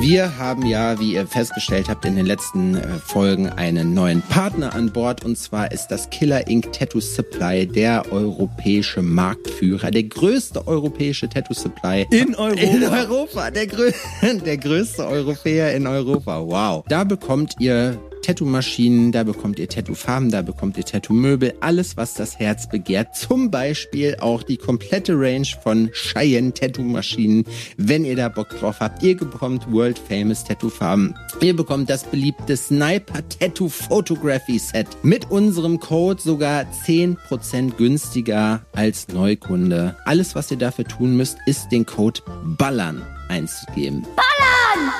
[0.00, 4.74] Wir haben ja, wie ihr festgestellt habt, in den letzten äh, Folgen einen neuen Partner
[4.74, 10.66] an Bord und zwar ist das Killer Ink Tattoo Supply der europäische Marktführer, der größte
[10.66, 12.60] europäische Tattoo Supply in Europa.
[12.62, 13.90] In Europa, der, grö
[14.44, 16.40] der größte Europäer in Europa.
[16.40, 16.84] Wow.
[16.88, 22.38] Da bekommt ihr Tattoo-Maschinen, da bekommt ihr Tattoo-Farben, da bekommt ihr Tattoo-Möbel, alles, was das
[22.38, 23.14] Herz begehrt.
[23.14, 27.44] Zum Beispiel auch die komplette Range von Cheyenne Tattoo-Maschinen,
[27.76, 29.02] wenn ihr da Bock drauf habt.
[29.02, 31.14] Ihr bekommt World Famous Tattoo-Farben.
[31.42, 34.86] Ihr bekommt das beliebte Sniper Tattoo Photography Set.
[35.02, 39.96] Mit unserem Code sogar 10% günstiger als Neukunde.
[40.06, 42.20] Alles, was ihr dafür tun müsst, ist den Code
[42.56, 43.02] BALLERN
[43.34, 44.06] einzugeben.
[44.14, 44.92] BALLERN!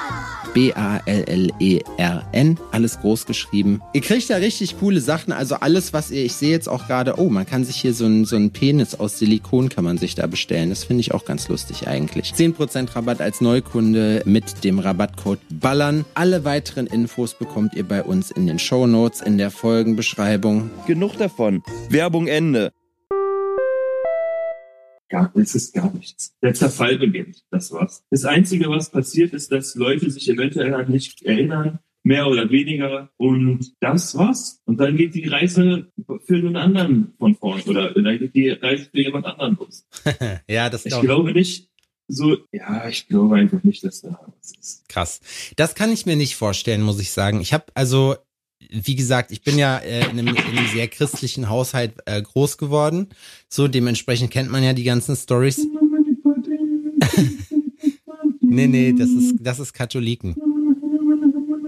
[0.54, 1.58] B-A-L-L-E-R-N,
[2.70, 3.82] alles groß geschrieben.
[3.92, 7.18] Ihr kriegt da richtig coole Sachen, also alles, was ihr, ich sehe jetzt auch gerade,
[7.18, 10.14] oh, man kann sich hier so ein, so ein Penis aus Silikon kann man sich
[10.14, 10.70] da bestellen.
[10.70, 12.32] Das finde ich auch ganz lustig eigentlich.
[12.32, 16.04] 10% Rabatt als Neukunde mit dem Rabattcode BALLERN.
[16.14, 20.70] Alle weiteren Infos bekommt ihr bei uns in den Show Notes in der Folgenbeschreibung.
[20.86, 21.64] Genug davon.
[21.88, 22.70] Werbung Ende
[25.08, 26.34] gar, es ist gar nichts.
[26.42, 27.44] Der Zerfall beginnt.
[27.50, 28.04] Das war's.
[28.10, 33.10] Das Einzige, was passiert, ist, dass Leute sich eventuell an nicht erinnern, mehr oder weniger.
[33.16, 34.60] Und das war's.
[34.66, 35.90] Und dann geht die Reise
[36.24, 37.62] für einen anderen von vorn.
[37.62, 39.86] Oder dann geht die Reise für jemand anderen los.
[40.48, 41.70] ja, das Ich glaube nicht,
[42.06, 44.88] so, ja, ich glaube einfach nicht, dass da was ist.
[44.88, 45.20] Krass.
[45.56, 47.40] Das kann ich mir nicht vorstellen, muss ich sagen.
[47.40, 48.16] Ich habe also
[48.70, 52.58] wie gesagt, ich bin ja äh, in, einem, in einem sehr christlichen Haushalt äh, groß
[52.58, 53.08] geworden.
[53.48, 55.66] So, dementsprechend kennt man ja die ganzen Stories.
[58.40, 60.36] nee, nee, das ist, das ist Katholiken.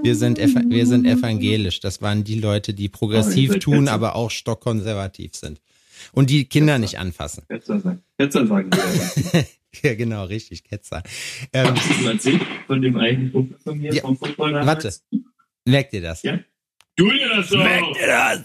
[0.03, 1.81] Wir sind, wir sind evangelisch.
[1.81, 5.61] Das waren die Leute, die progressiv tun, aber auch stockkonservativ sind.
[6.13, 7.45] Und die Kinder nicht anfassen.
[7.49, 8.03] Ketzer sagen.
[8.19, 8.71] Ketzer sagen
[9.83, 11.03] ja, genau, richtig, Ketzer.
[11.53, 14.95] Ähm, mal erzählt von dem einen Kumpel von mir ja, vom Warte,
[15.65, 16.23] merkt ihr das?
[16.23, 16.39] Ja.
[16.97, 17.59] Tu dir das so.
[17.59, 18.41] Merkt ihr das?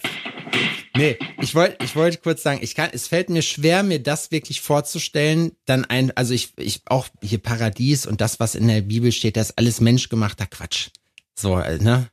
[0.94, 4.32] Nee, ich wollte ich wollte kurz sagen, ich kann, es fällt mir schwer, mir das
[4.32, 8.82] wirklich vorzustellen, dann ein, also ich, ich, auch hier Paradies und das, was in der
[8.82, 10.90] Bibel steht, das ist alles menschgemachter Quatsch.
[11.34, 12.10] So, äh, ne?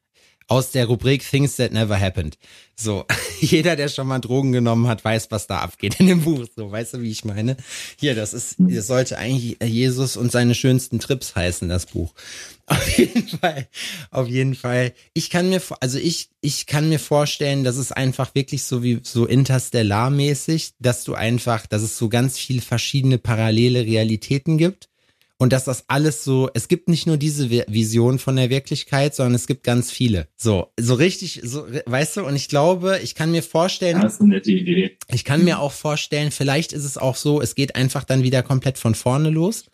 [0.48, 2.36] Aus der Rubrik Things That Never Happened.
[2.74, 3.06] So.
[3.40, 6.46] jeder, der schon mal Drogen genommen hat, weiß, was da abgeht in dem Buch.
[6.54, 7.56] So, weißt du, wie ich meine?
[7.98, 12.14] Hier, das ist, das sollte eigentlich Jesus und seine schönsten Trips heißen, das Buch.
[12.66, 13.66] Auf jeden Fall,
[14.10, 14.92] auf jeden Fall.
[15.14, 19.00] Ich kann mir, also ich, ich kann mir vorstellen, dass es einfach wirklich so wie
[19.02, 24.90] so interstellarmäßig, dass du einfach, dass es so ganz viele verschiedene parallele Realitäten gibt
[25.38, 29.36] und dass das alles so, es gibt nicht nur diese Vision von der Wirklichkeit, sondern
[29.36, 30.26] es gibt ganz viele.
[30.36, 34.00] So, so richtig, so, weißt du, und ich glaube, ich kann mir vorstellen.
[34.00, 34.96] Das ist eine nette Idee.
[35.08, 38.42] Ich kann mir auch vorstellen, vielleicht ist es auch so, es geht einfach dann wieder
[38.42, 39.66] komplett von vorne los.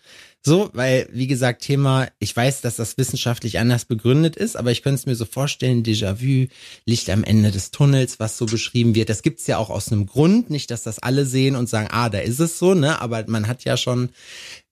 [0.46, 4.82] So, weil, wie gesagt, Thema, ich weiß, dass das wissenschaftlich anders begründet ist, aber ich
[4.82, 6.48] könnte es mir so vorstellen, Déjà-vu,
[6.84, 9.08] Licht am Ende des Tunnels, was so beschrieben wird.
[9.08, 12.10] Das gibt's ja auch aus einem Grund, nicht, dass das alle sehen und sagen, ah,
[12.10, 13.00] da ist es so, ne?
[13.00, 14.10] Aber man hat ja schon,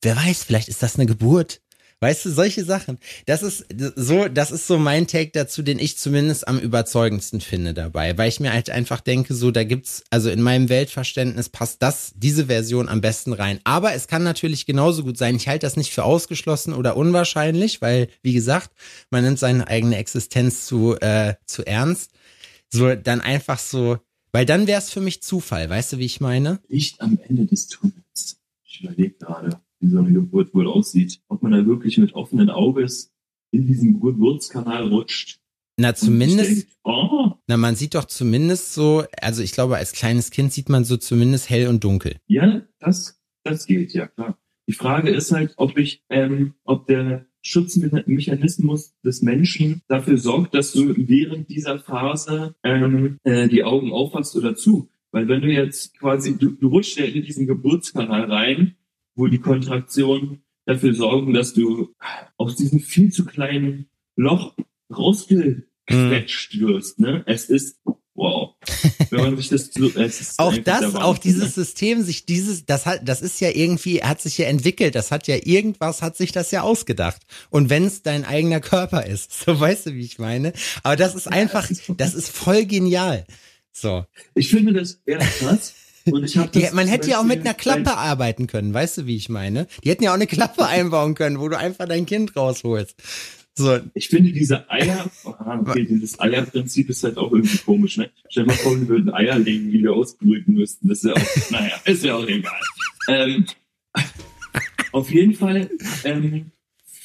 [0.02, 1.61] wer weiß, vielleicht ist das eine Geburt.
[2.02, 2.98] Weißt du, solche Sachen.
[3.26, 7.74] Das ist so, das ist so mein Take dazu, den ich zumindest am überzeugendsten finde
[7.74, 11.80] dabei, weil ich mir halt einfach denke, so, da gibt's, also in meinem Weltverständnis passt
[11.80, 13.60] das, diese Version am besten rein.
[13.62, 15.36] Aber es kann natürlich genauso gut sein.
[15.36, 18.72] Ich halte das nicht für ausgeschlossen oder unwahrscheinlich, weil, wie gesagt,
[19.10, 22.10] man nimmt seine eigene Existenz zu, äh, zu ernst.
[22.68, 23.98] So, dann einfach so,
[24.32, 26.58] weil dann wäre es für mich Zufall, weißt du, wie ich meine?
[26.66, 28.40] Licht am Ende des Tunnels.
[28.64, 31.20] Ich überlege gerade wie so eine Geburt wohl aussieht.
[31.28, 33.12] Ob man da wirklich mit offenen Auges
[33.50, 35.40] in diesen Geburtskanal rutscht.
[35.78, 37.32] Na, zumindest, denkt, oh.
[37.46, 40.96] na, man sieht doch zumindest so, also ich glaube, als kleines Kind sieht man so
[40.96, 42.16] zumindest hell und dunkel.
[42.26, 44.38] Ja, das, das geht, ja, klar.
[44.68, 50.72] Die Frage ist halt, ob ich, ähm, ob der Schutzmechanismus des Menschen dafür sorgt, dass
[50.72, 54.88] du während dieser Phase ähm, äh, die Augen aufhast oder zu.
[55.10, 58.76] Weil wenn du jetzt quasi, du, du rutschst ja in diesen Geburtskanal rein
[59.14, 61.94] wo die Kontraktionen dafür sorgen, dass du
[62.36, 64.56] aus diesem viel zu kleinen Loch
[64.90, 67.00] rausgequetscht wirst.
[67.00, 67.22] Ne?
[67.26, 67.78] Es ist
[68.14, 68.54] wow.
[69.10, 71.64] Wenn man sich das so, es ist auch das, auch dieses ne?
[71.64, 74.94] System, sich dieses, das hat, das ist ja irgendwie, hat sich ja entwickelt.
[74.94, 77.22] Das hat ja irgendwas, hat sich das ja ausgedacht.
[77.50, 80.52] Und wenn es dein eigener Körper ist, so weißt du, wie ich meine.
[80.82, 83.24] Aber das ist einfach, das ist voll genial.
[83.72, 84.04] So.
[84.34, 85.74] Ich finde das eher krass.
[86.06, 89.66] Die, man hätte ja auch mit einer Klappe arbeiten können, weißt du, wie ich meine?
[89.84, 92.96] Die hätten ja auch eine Klappe einbauen können, wo du einfach dein Kind rausholst.
[93.54, 93.80] So.
[93.94, 98.10] Ich finde diese Eier, okay, dieses Eierprinzip ist halt auch irgendwie komisch, ne?
[98.28, 100.88] Stell dir mal vor, wir würden Eier legen, die wir ausbrüten müssten.
[100.88, 102.60] Das ist ja auch, naja, ist ja auch egal.
[103.08, 103.46] Ähm,
[104.92, 105.70] auf jeden Fall
[106.04, 106.50] ähm,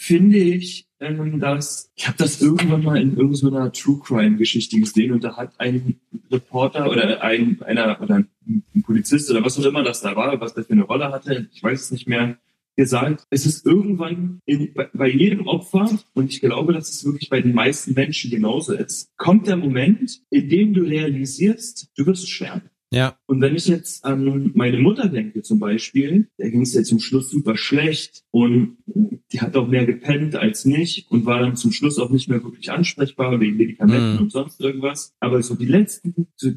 [0.08, 5.12] finde ich, ähm, dass ich habe das irgendwann mal in irgendeiner True Crime Geschichte gesehen
[5.12, 6.00] und da hat ein
[6.32, 10.54] Reporter oder ein einer oder ein Polizist oder was auch immer das da war, was
[10.54, 12.38] das für eine Rolle hatte, ich weiß es nicht mehr,
[12.78, 17.30] gesagt, es ist irgendwann in, bei, bei jedem Opfer, und ich glaube, dass es wirklich
[17.30, 22.30] bei den meisten Menschen genauso ist, kommt der Moment, in dem du realisierst, du wirst
[22.30, 22.70] sterben.
[22.91, 23.17] Ja.
[23.26, 27.00] Und wenn ich jetzt an meine Mutter denke zum Beispiel, der ging es ja zum
[27.00, 28.78] Schluss super schlecht und
[29.32, 32.43] die hat auch mehr gepennt als nicht und war dann zum Schluss auch nicht mehr
[32.43, 34.21] wirklich ansprechbar wegen Medikamenten mhm.
[34.21, 35.13] und sonst irgendwas.
[35.19, 36.52] Aber so die letzten, so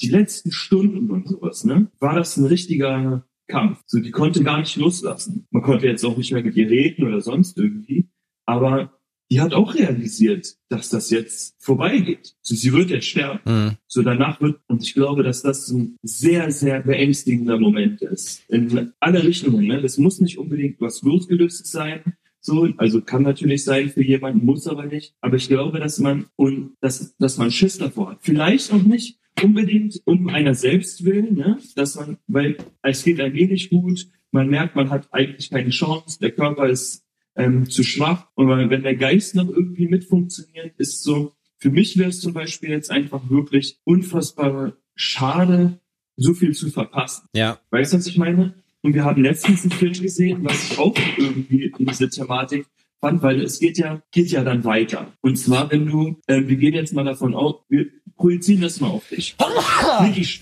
[0.00, 3.82] die letzten Stunden und sowas, ne, war das ein richtiger Kampf.
[3.86, 5.46] So, die konnte gar nicht loslassen.
[5.50, 8.10] Man konnte jetzt auch nicht mehr mit ihr reden oder sonst irgendwie.
[8.44, 8.95] Aber
[9.30, 12.34] die hat auch realisiert, dass das jetzt vorbeigeht.
[12.42, 13.40] So, sie wird jetzt sterben.
[13.44, 13.72] Mhm.
[13.86, 18.48] So danach wird, und ich glaube, dass das ein sehr, sehr beängstigender Moment ist.
[18.48, 19.66] In alle Richtungen.
[19.66, 19.82] Ne?
[19.82, 22.14] Das muss nicht unbedingt was losgelöstes sein.
[22.40, 25.14] So, also kann natürlich sein für jemanden, muss aber nicht.
[25.20, 28.18] Aber ich glaube, dass man und dass, dass man Schiss davor hat.
[28.20, 31.58] Vielleicht auch nicht unbedingt um einer selbst willen, ne?
[31.74, 36.18] dass man, weil es geht ein wenig gut, man merkt, man hat eigentlich keine Chance,
[36.20, 37.05] der Körper ist
[37.36, 38.28] ähm, zu schwach.
[38.34, 42.32] Und wenn der Geist noch irgendwie mit funktioniert, ist so, für mich wäre es zum
[42.32, 45.80] Beispiel jetzt einfach wirklich unfassbar schade,
[46.16, 47.28] so viel zu verpassen.
[47.34, 47.58] Ja.
[47.70, 48.54] Weißt du, was ich meine?
[48.82, 52.66] Und wir haben letztens einen Film gesehen, was ich auch irgendwie in diese Thematik
[53.00, 55.12] fand, weil es geht ja, geht ja dann weiter.
[55.20, 58.88] Und zwar, wenn du, äh, wir gehen jetzt mal davon aus, wir projizieren das mal
[58.88, 59.36] auf dich.
[60.02, 60.40] Miki,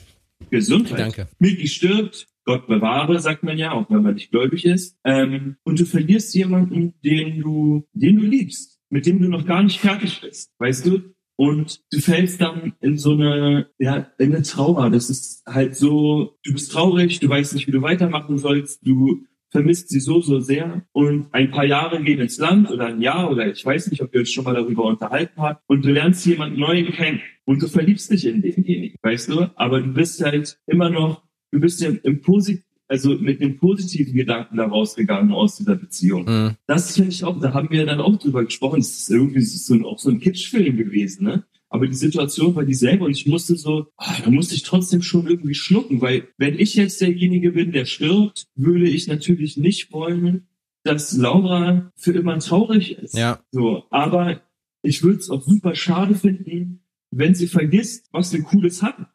[0.55, 0.99] Gesundheit.
[0.99, 1.29] Danke.
[1.39, 4.99] Miki stirbt, Gott bewahre, sagt man ja, auch wenn man nicht gläubig ist.
[5.05, 9.63] Ähm, und du verlierst jemanden, den du, den du liebst, mit dem du noch gar
[9.63, 11.15] nicht fertig bist, weißt du?
[11.37, 14.91] Und du fällst dann in so eine, ja, in eine Trauer.
[14.91, 19.27] Das ist halt so, du bist traurig, du weißt nicht, wie du weitermachen sollst, du
[19.55, 20.83] vermisst sie so, so sehr.
[20.93, 24.13] Und ein paar Jahre gehen ins Land oder ein Jahr oder ich weiß nicht, ob
[24.15, 25.63] ihr euch schon mal darüber unterhalten habt.
[25.69, 29.47] Und du lernst jemanden Neuen kennen und du verliebst dich in denjenigen, weißt du?
[29.55, 31.23] Aber du bist halt immer noch
[31.55, 36.27] du bist ja im Posit also mit dem positiven Gedanken da rausgegangen aus dieser Beziehung.
[36.27, 36.57] Mhm.
[36.67, 39.75] Das finde ich auch, da haben wir dann auch drüber gesprochen, das ist irgendwie so
[39.75, 41.45] ein, auch so ein Kitschfilm gewesen, ne?
[41.75, 45.27] Aber die Situation war dieselbe und ich musste so, ah, da musste ich trotzdem schon
[45.27, 50.47] irgendwie schlucken, weil wenn ich jetzt derjenige bin, der stirbt, würde ich natürlich nicht wollen,
[50.85, 53.19] dass Laura für immer traurig ist.
[53.19, 53.41] Ja.
[53.51, 54.41] So, aber
[54.83, 59.07] ich würde es auch super schade finden, wenn sie vergisst, was wir Cooles hatten.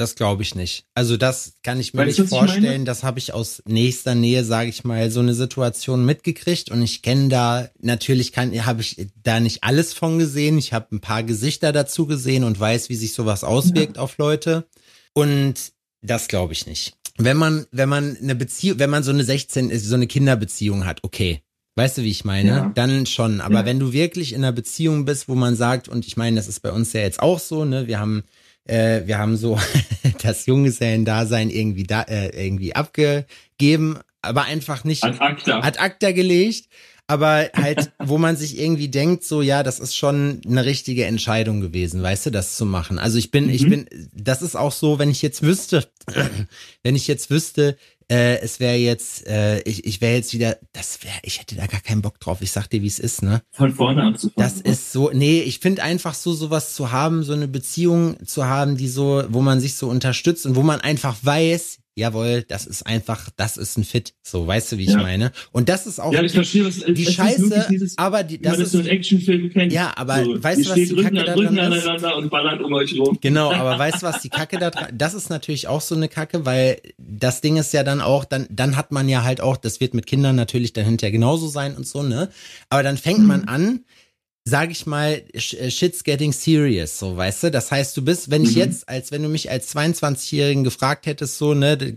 [0.00, 0.86] Das glaube ich nicht.
[0.94, 2.86] Also das kann ich mir Weißt nicht vorstellen.
[2.86, 7.02] Das habe ich aus nächster Nähe, sage ich mal, so eine Situation mitgekriegt und ich
[7.02, 10.56] kenne da natürlich kann habe ich da nicht alles von gesehen.
[10.56, 14.66] Ich habe ein paar Gesichter dazu gesehen und weiß, wie sich sowas auswirkt auf Leute.
[15.12, 16.94] Und das glaube ich nicht.
[17.18, 21.04] Wenn man wenn man eine Beziehung, wenn man so eine 16 so eine Kinderbeziehung hat,
[21.04, 21.42] okay.
[21.76, 22.48] Weißt du, wie ich meine?
[22.48, 22.72] Ja.
[22.74, 23.42] Dann schon.
[23.42, 23.64] Aber Ja.
[23.66, 26.60] wenn du wirklich in einer Beziehung bist, wo man sagt, und ich meine, das ist
[26.60, 28.24] bei uns ja jetzt auch so, ne, wir haben
[28.66, 29.58] äh, wir haben so
[30.22, 35.60] das Junggesellendasein irgendwie da äh, irgendwie abgegeben, aber einfach nicht Ad acta.
[35.60, 36.68] ad acta gelegt,
[37.06, 41.60] aber halt, wo man sich irgendwie denkt, so ja, das ist schon eine richtige Entscheidung
[41.60, 42.98] gewesen, weißt du, das zu machen.
[42.98, 43.70] Also ich bin, ich Mhm.
[43.70, 45.88] bin, das ist auch so, wenn ich jetzt wüsste,
[46.82, 47.76] wenn ich jetzt wüsste,
[48.10, 51.66] äh, es wäre jetzt, äh, ich, ich wäre jetzt wieder, das wäre, ich hätte da
[51.66, 52.42] gar keinen Bock drauf.
[52.42, 53.42] Ich sag dir, wie es ist, ne?
[53.52, 54.34] Von vorne anzufangen.
[54.36, 58.46] Das ist so, nee, ich finde einfach so sowas zu haben, so eine Beziehung zu
[58.46, 62.66] haben, die so, wo man sich so unterstützt und wo man einfach weiß, jawohl, das
[62.66, 64.14] ist einfach, das ist ein Fit.
[64.22, 65.02] So, weißt du, wie ich Ja.
[65.02, 65.30] meine?
[65.52, 68.74] Und das ist auch ja, ich verstehe, was die Scheiße, dieses, aber die, das das
[68.74, 69.72] ist, Actionfilmen kennt.
[69.72, 72.04] Ja, aber so, weißt du, was die Kacke an Rücken daran ist?
[72.16, 73.18] und ballert um euch rum.
[73.20, 76.08] Genau, aber weißt du, was die Kacke da dran, das ist natürlich auch so eine
[76.08, 79.56] Kacke, weil das Ding ist ja dann auch, dann, dann hat man ja halt auch,
[79.56, 82.30] das wird mit Kindern natürlich dann hinterher genauso sein und so, ne?
[82.70, 83.84] Aber dann fängt man an,
[84.50, 87.50] sag ich mal, äh, shit's getting serious, so, weißt du?
[87.50, 88.58] Das heißt, du bist, wenn ich Mhm.
[88.58, 91.96] jetzt, als wenn du mich als 22-Jährigen gefragt hättest, so, ne,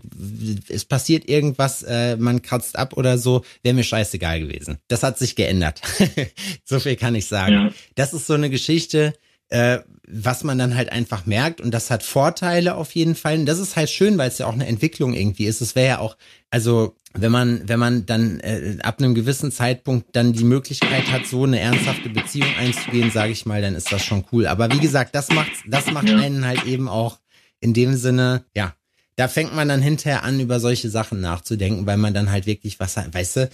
[0.70, 4.78] es passiert irgendwas, äh, man kratzt ab oder so, wäre mir scheißegal gewesen.
[4.88, 5.82] Das hat sich geändert.
[6.64, 7.54] so viel kann ich sagen.
[7.54, 7.70] Ja.
[7.96, 9.14] Das ist so eine Geschichte,
[9.50, 13.40] äh, was man dann halt einfach merkt und das hat Vorteile auf jeden Fall.
[13.40, 15.62] Und das ist halt schön, weil es ja auch eine Entwicklung irgendwie ist.
[15.62, 16.18] Es wäre ja auch,
[16.50, 21.28] also wenn man, wenn man dann äh, ab einem gewissen Zeitpunkt dann die Möglichkeit hat,
[21.28, 24.48] so eine ernsthafte Beziehung einzugehen, sage ich mal, dann ist das schon cool.
[24.48, 27.20] Aber wie gesagt, das macht, das macht einen halt eben auch
[27.60, 28.76] in dem Sinne, ja,
[29.16, 32.80] da fängt man dann hinterher an, über solche Sachen nachzudenken, weil man dann halt wirklich
[32.80, 33.50] was, weißt du,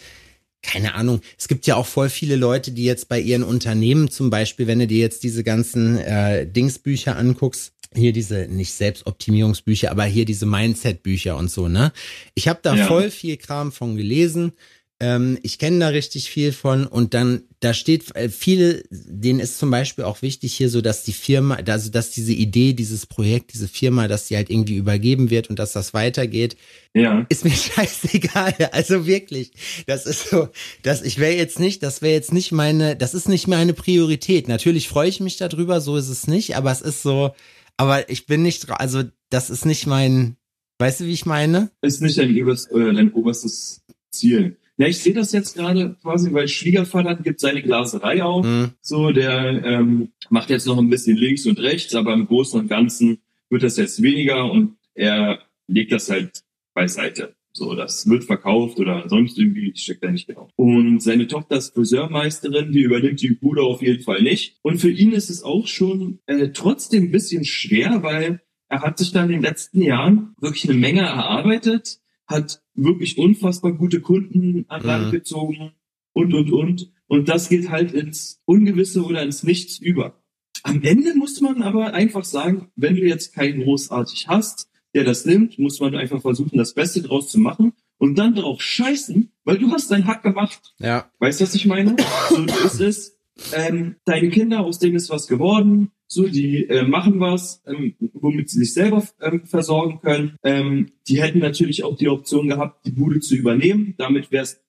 [0.62, 1.22] keine Ahnung.
[1.38, 4.80] Es gibt ja auch voll viele Leute, die jetzt bei ihren Unternehmen zum Beispiel, wenn
[4.80, 10.46] du dir jetzt diese ganzen äh, Dingsbücher anguckst, hier diese, nicht Selbstoptimierungsbücher, aber hier diese
[10.46, 11.92] Mindset-Bücher und so, ne?
[12.36, 12.86] Ich habe da Ja.
[12.86, 14.52] voll viel Kram von gelesen.
[15.02, 19.58] Ähm, ich kenne da richtig viel von und dann, da steht äh, viele, denen ist
[19.58, 23.54] zum Beispiel auch wichtig hier so, dass die Firma, also dass diese Idee, dieses Projekt,
[23.54, 26.58] diese Firma, dass die halt irgendwie übergeben wird und dass das weitergeht,
[26.94, 27.26] Ja.
[27.30, 28.54] ist mir scheißegal.
[28.74, 29.52] Also wirklich,
[29.88, 30.50] das ist so,
[30.84, 34.50] dass ich wäre jetzt nicht, das wäre jetzt nicht meine, das ist nicht meine Priorität.
[34.50, 37.34] Natürlich freue ich mich darüber, so ist es nicht, aber es ist so,
[37.78, 40.36] aber ich bin nicht, also das ist nicht mein,
[40.80, 41.72] weißt du, wie ich meine?
[41.82, 43.82] Ist nicht dein, äh, dein oberstes
[44.12, 44.58] Ziel.
[44.80, 48.46] Ja, ich sehe das jetzt gerade quasi, weil Schwiegervater gibt seine Glaserei auf.
[48.46, 52.62] Hm, So, der ähm, macht jetzt noch ein bisschen links und rechts, aber im Großen
[52.62, 57.36] und Ganzen wird das jetzt weniger und er legt das halt beiseite.
[57.52, 60.48] So, das wird verkauft oder sonst irgendwie, ich check da nicht genau.
[60.56, 64.60] Und seine Tochter ist Friseurmeisterin, die übernimmt die Bude auf jeden Fall nicht.
[64.62, 68.40] Und für ihn ist es auch schon äh, trotzdem ein bisschen schwer, weil
[68.70, 73.74] er hat sich dann in den letzten Jahren wirklich eine Menge erarbeitet, hat wirklich unfassbar
[73.74, 75.12] gute Kunden an Land Mhm.
[75.12, 75.72] gezogen
[76.14, 76.92] und, und, und.
[77.08, 80.22] Und das geht halt ins Ungewisse oder ins Nichts über.
[80.64, 85.26] Am Ende muss man aber einfach sagen, wenn du jetzt keinen großartig hast, der das
[85.26, 89.58] nimmt, muss man einfach versuchen, das Beste draus zu machen und dann drauf scheißen, weil
[89.58, 90.74] du hast deinen Hack gemacht.
[90.80, 91.96] ja, Weißt du, was ich meine?
[92.30, 93.16] So ist es.
[93.54, 95.92] Ähm, deine Kinder, aus denen ist was geworden.
[96.12, 100.38] So, die äh, machen was, ähm, womit sie sich selber ähm, versorgen können.
[100.44, 103.94] Ähm, die hätten natürlich auch die Option gehabt, die Bude zu übernehmen.
[104.00, 104.60] Damit wär's,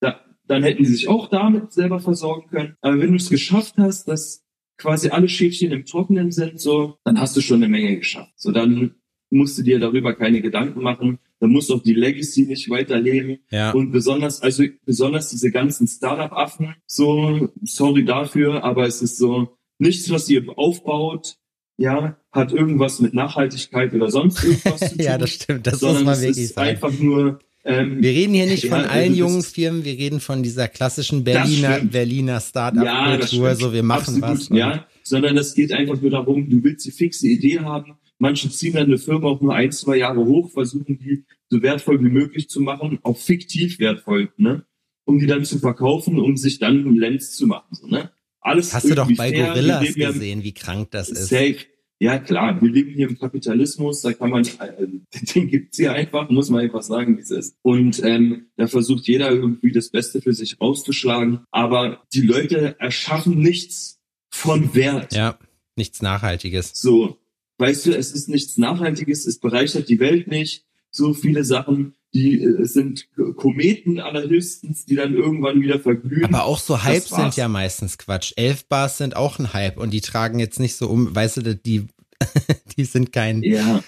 [0.00, 2.76] da, dann hätten sie sich auch damit selber versorgen können.
[2.80, 4.42] Aber wenn du es geschafft hast, dass
[4.78, 8.32] quasi alle Schäfchen im Trockenen sind, so, dann hast du schon eine Menge geschafft.
[8.36, 8.94] So, dann
[9.28, 11.18] musst du dir darüber keine Gedanken machen.
[11.40, 13.40] Dann musst du auch die Legacy nicht weiterleben.
[13.50, 13.70] ja.
[13.72, 20.10] Und besonders, also besonders diese ganzen Startup-Affen, so, sorry dafür, aber es ist so, nichts,
[20.10, 21.36] was ihr aufbaut,
[21.76, 25.04] ja, hat irgendwas mit Nachhaltigkeit oder sonst irgendwas zu tun.
[25.04, 26.68] ja, das stimmt, das muss man wirklich ist sagen.
[26.70, 30.20] einfach nur, ähm, Wir reden hier nicht Ja, von also allen jungen Firmen, wir reden
[30.20, 31.80] von dieser klassischen Berliner.
[31.80, 33.60] Berliner ja, Start-up-Kultur, stimmt.
[33.60, 34.50] so wir machen Absolut, was.
[34.50, 34.58] ne?
[34.58, 37.94] Ja, sondern es geht einfach nur darum, du willst die fixe Idee haben.
[38.18, 42.00] Manche ziehen dann eine Firma auch nur ein, zwei Jahre hoch, versuchen die so wertvoll
[42.04, 44.64] wie möglich zu machen, auch fiktiv wertvoll, ne?
[45.06, 48.10] Um die dann zu verkaufen, um sich dann einen Lenz zu machen, so, ne?
[48.44, 49.48] Alles Hast du doch bei fair.
[49.48, 51.28] Gorillas gesehen, wie krank das ist.
[51.28, 51.56] Safe.
[51.98, 54.86] Ja, klar, wir leben hier im Kapitalismus, da kann man, äh,
[55.34, 57.56] den gibt's hier einfach, muss man einfach sagen, wie es ist.
[57.62, 61.40] Und ähm, da versucht jeder irgendwie das Beste für sich rauszuschlagen.
[61.50, 65.14] Aber die Leute erschaffen nichts von Wert.
[65.14, 65.38] Ja,
[65.76, 66.72] nichts Nachhaltiges.
[66.74, 67.18] So,
[67.58, 70.66] weißt du, es ist nichts Nachhaltiges, es bereichert die Welt nicht.
[70.90, 76.26] So viele Sachen, die äh, sind Kometen allerhöchstens, die dann irgendwann wieder verglühen.
[76.26, 78.32] Aber auch so Hypes sind ja meistens Quatsch.
[78.36, 81.56] Elf Bars sind auch ein Hype und die tragen jetzt nicht so um, weißt du,
[81.56, 81.86] die,
[82.76, 83.42] die sind kein.
[83.42, 83.82] Ja.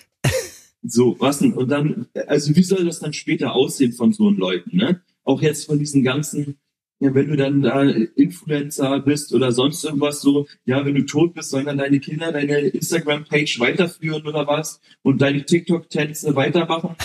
[0.82, 1.52] So, was denn?
[1.52, 5.00] Und dann, also wie soll das dann später aussehen von so einen Leuten, ne?
[5.24, 6.58] Auch jetzt von diesen ganzen,
[6.98, 11.34] ja, wenn du dann da Influencer bist oder sonst irgendwas so, ja, wenn du tot
[11.34, 16.96] bist, sollen dann deine Kinder deine Instagram-Page weiterführen oder was und deine TikTok-Tänze weitermachen.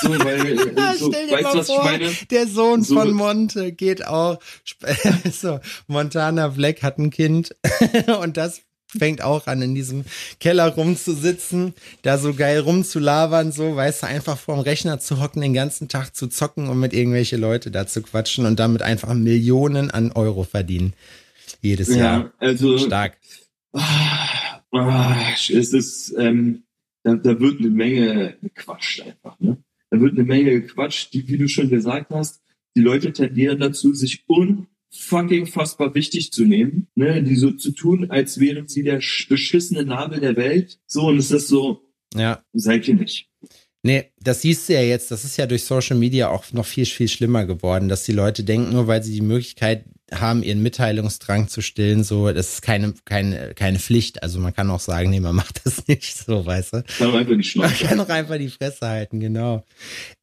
[0.00, 0.56] So, weil, äh,
[0.96, 2.10] so, weißt du, was vor, ich meine?
[2.30, 4.38] der Sohn So- von Monte geht auch.
[5.32, 7.54] So, Montana Black hat ein Kind
[8.22, 8.62] und das
[8.96, 10.04] fängt auch an, in diesem
[10.40, 15.54] Keller rumzusitzen, da so geil rumzulabern, so, weißt du, einfach vorm Rechner zu hocken, den
[15.54, 19.90] ganzen Tag zu zocken und mit irgendwelche Leute da zu quatschen und damit einfach Millionen
[19.90, 20.94] an Euro verdienen.
[21.60, 22.32] Jedes Ja, Jahr.
[22.38, 23.16] also, Stark.
[23.72, 26.64] Ah, ah, es ist, ähm,
[27.02, 29.58] da, da wird eine Menge gequatscht einfach, ne?
[29.90, 32.40] Da wird eine Menge gequatscht, die, wie du schon gesagt hast,
[32.76, 34.24] die Leute tendieren dazu, sich
[34.92, 37.22] unfucking fassbar wichtig zu nehmen, ne?
[37.22, 40.78] Die so zu tun, als wären sie der sch- beschissene Nabel der Welt.
[40.86, 41.82] So, und es ist so,
[42.14, 42.42] Ja.
[42.52, 43.28] seid ihr nicht.
[43.84, 46.86] Nee, das siehst du ja jetzt, das ist ja durch Social Media auch noch viel,
[46.86, 51.48] viel schlimmer geworden, dass die Leute denken, nur weil sie die Möglichkeit haben, ihren Mitteilungsdrang
[51.48, 54.22] zu stillen, so, das ist keine, keine, keine Pflicht.
[54.22, 56.84] Also man kann auch sagen, nee, man macht das nicht so, weißt du.
[56.98, 59.64] Kann man einfach die Man kann auch einfach die Fresse halten, genau.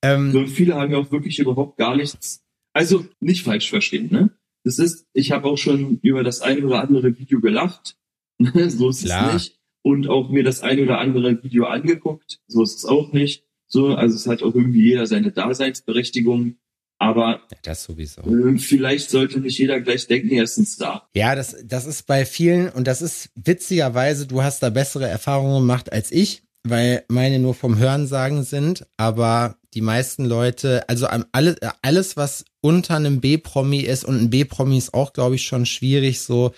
[0.04, 2.42] Ähm, So, und viele haben ja auch wirklich überhaupt gar nichts.
[2.72, 4.30] Also nicht falsch verstehen, ne?
[4.70, 7.98] Das ist, ich habe auch schon über das eine oder andere Video gelacht.
[8.68, 9.30] so ist Klar.
[9.30, 9.60] es nicht.
[9.82, 12.40] Und auch mir das eine oder andere Video angeguckt.
[12.46, 13.48] So ist es auch nicht.
[13.66, 16.58] So, also es hat auch irgendwie jeder seine Daseinsberechtigung.
[17.00, 18.22] Aber ja, das sowieso.
[18.22, 21.10] äh, vielleicht sollte nicht jeder gleich denken, er ist ein Star.
[21.16, 25.62] Ja, das, das ist bei vielen, und das ist witzigerweise, du hast da bessere Erfahrungen
[25.62, 31.58] gemacht als ich, weil meine nur vom Hörensagen sind, aber die meisten Leute, also alles,
[31.82, 36.22] alles, was unter einem B-Promi ist, und ein B-Promi ist auch, glaube ich, schon schwierig
[36.22, 36.54] so,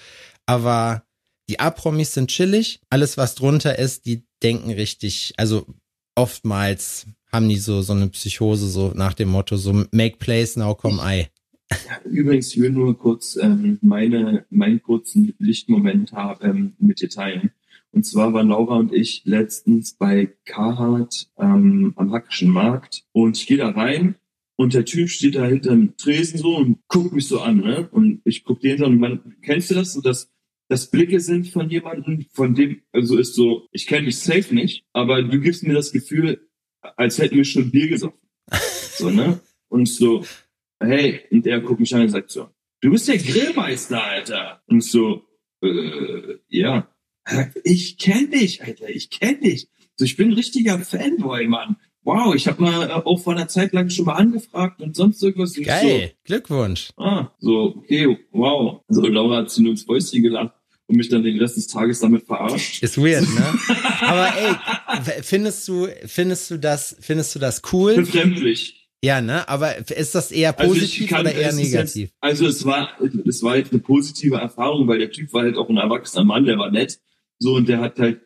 [0.46, 1.04] aber
[1.50, 5.66] die A-Promis sind chillig, alles, was drunter ist, die denken richtig, also
[6.16, 10.76] oftmals haben die so, so eine Psychose, so nach dem Motto, so make place, now
[10.76, 11.28] come I.
[12.06, 17.52] Übrigens, ich will nur kurz ähm, meine, meinen kurzen Lichtmoment haben, ähm, mit dir teilen.
[17.92, 23.48] Und zwar waren Laura und ich letztens bei Carhartt ähm, am Hackischen Markt und ich
[23.48, 24.16] gehe da rein
[24.56, 27.90] und der Typ steht da hinterm Tresen so und guckt mich so an, ne?
[27.92, 30.32] Und ich guck den so und man, kennst du das so, dass
[30.70, 34.86] das Blicke sind von jemandem, von dem, also ist so, ich kenne dich safe nicht,
[34.94, 36.48] aber du gibst mir das Gefühl,
[36.96, 38.20] als hätten wir schon Bier gesoffen.
[38.94, 39.40] So, ne?
[39.68, 40.24] Und so,
[40.80, 42.50] hey, und der guckt mich an und sagt so,
[42.82, 44.62] du bist der Grillmeister, Alter.
[44.68, 45.24] Und so,
[45.64, 46.91] äh, ja.
[47.64, 49.68] Ich kenn dich, Alter, ich kenn dich.
[49.96, 51.78] So, ich bin ein richtiger Fanboy, Mann.
[52.04, 55.22] Wow, ich habe mal äh, auch vor einer Zeit lang schon mal angefragt und sonst
[55.22, 55.54] irgendwas.
[55.54, 56.90] Geil, Glückwunsch.
[56.98, 58.82] So, ah, so, okay, wow.
[58.88, 60.56] So, Laura hat sie nur ins Fäustchen gelacht
[60.88, 62.82] und mich dann den Rest des Tages damit verarscht.
[62.82, 63.60] Ist weird, ne?
[64.02, 67.96] Aber ey, findest du, findest du das, findest du das cool?
[67.96, 68.90] Befremdlich.
[69.04, 69.48] Ja, ne?
[69.48, 72.10] Aber ist das eher Also positiv kann- oder eher negativ?
[72.10, 72.90] Jetzt, also es war,
[73.26, 76.46] es war jetzt eine positive Erfahrung, weil der Typ war halt auch ein erwachsener Mann,
[76.46, 77.00] der war nett.
[77.42, 78.22] So, und der hat halt,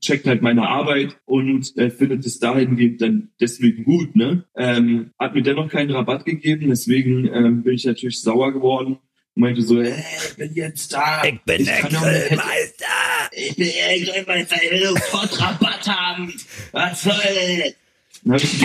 [0.00, 4.44] checkt halt meine Arbeit und äh, findet es dahingehend dann deswegen gut, ne?
[4.56, 8.98] Ähm, hat mir dennoch keinen Rabatt gegeben, deswegen ähm, bin ich natürlich sauer geworden
[9.34, 9.94] und meinte so, hey,
[10.28, 11.24] ich bin jetzt da.
[11.24, 12.86] Ich bin der Grillmeister.
[13.32, 16.32] Ich bin der Grillmeister, ich will sofort Rabatt haben.
[16.70, 17.74] Was soll das?
[18.22, 18.58] Dann habe ich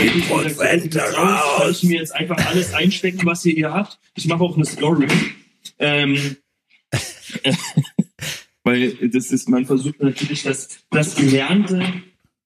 [0.82, 3.98] die gesagt, kann ich mir jetzt einfach alles einstecken, was ihr hier habt.
[4.16, 5.08] Ich mache auch eine Story.
[5.80, 6.38] Ähm,
[8.68, 11.84] weil das ist, man versucht natürlich das, das Gelernte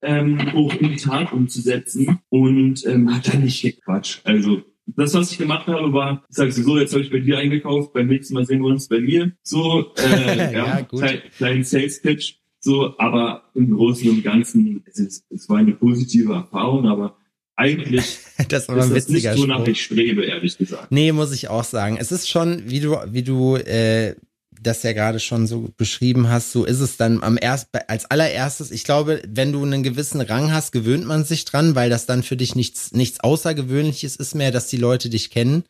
[0.01, 4.21] ähm, auch in die Tat umzusetzen und ähm, hat dann nicht gequatscht.
[4.23, 7.37] Also das, was ich gemacht habe, war, ich sage so, jetzt habe ich bei dir
[7.37, 9.31] eingekauft, beim nächsten Mal sehen wir uns bei mir.
[9.43, 12.35] So, äh, ja, Ja, klein, kleinen Sales Pitch.
[12.59, 17.17] So, aber im Großen und Ganzen, es, ist, es war eine positive Erfahrung, aber
[17.55, 18.19] eigentlich
[18.49, 19.67] Das ein ist das nicht wonach Spruch.
[19.67, 20.91] ich strebe, ehrlich gesagt.
[20.91, 21.97] Nee, muss ich auch sagen.
[21.99, 24.15] Es ist schon, wie du, wie du äh,
[24.61, 28.71] das ja gerade schon so beschrieben hast, so ist es dann am erst als allererstes.
[28.71, 32.23] Ich glaube, wenn du einen gewissen Rang hast, gewöhnt man sich dran, weil das dann
[32.23, 35.63] für dich nichts nichts Außergewöhnliches ist mehr, dass die Leute dich kennen.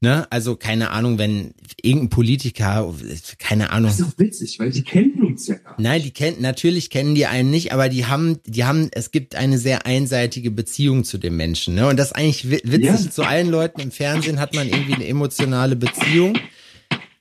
[0.00, 0.28] Ne?
[0.30, 2.94] Also keine Ahnung, wenn irgendein Politiker,
[3.38, 3.90] keine Ahnung.
[3.90, 5.80] Das ist doch witzig, weil die kennen uns ja gar nicht.
[5.80, 9.34] Nein, die kennen, natürlich kennen die einen nicht, aber die haben, die haben, es gibt
[9.34, 11.74] eine sehr einseitige Beziehung zu dem Menschen.
[11.74, 11.88] Ne?
[11.88, 12.84] Und das ist eigentlich witzig.
[12.84, 13.10] Ja.
[13.10, 16.38] Zu allen Leuten im Fernsehen hat man irgendwie eine emotionale Beziehung.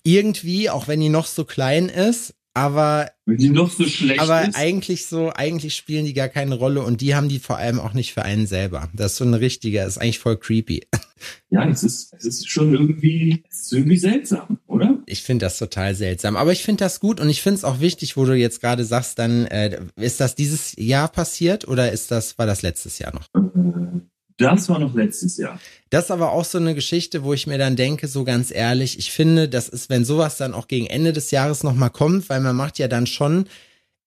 [0.07, 4.47] Irgendwie, auch wenn die noch so klein ist, aber wenn die noch so schlecht aber
[4.47, 4.55] ist.
[4.55, 7.93] eigentlich so eigentlich spielen die gar keine Rolle und die haben die vor allem auch
[7.93, 8.89] nicht für einen selber.
[8.93, 10.87] Das ist so eine richtige ist eigentlich voll creepy.
[11.49, 14.99] Ja es ist es ist schon irgendwie ist irgendwie seltsam oder?
[15.07, 17.79] Ich finde das total seltsam aber ich finde das gut und ich finde es auch
[17.79, 22.11] wichtig wo du jetzt gerade sagst dann äh, ist das dieses Jahr passiert oder ist
[22.11, 23.27] das war das letztes Jahr noch?
[23.35, 23.99] Äh,
[24.37, 25.59] das war noch letztes Jahr.
[25.89, 28.99] Das ist aber auch so eine Geschichte, wo ich mir dann denke, so ganz ehrlich,
[28.99, 32.41] ich finde, das ist, wenn sowas dann auch gegen Ende des Jahres nochmal kommt, weil
[32.41, 33.47] man macht ja dann schon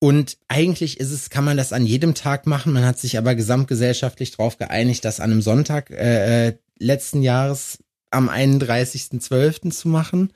[0.00, 2.72] und eigentlich ist es, kann man das an jedem Tag machen.
[2.72, 7.78] Man hat sich aber gesamtgesellschaftlich darauf geeinigt, das an einem Sonntag äh, äh letzten Jahres
[8.10, 9.70] am 31.12.
[9.70, 10.32] zu machen.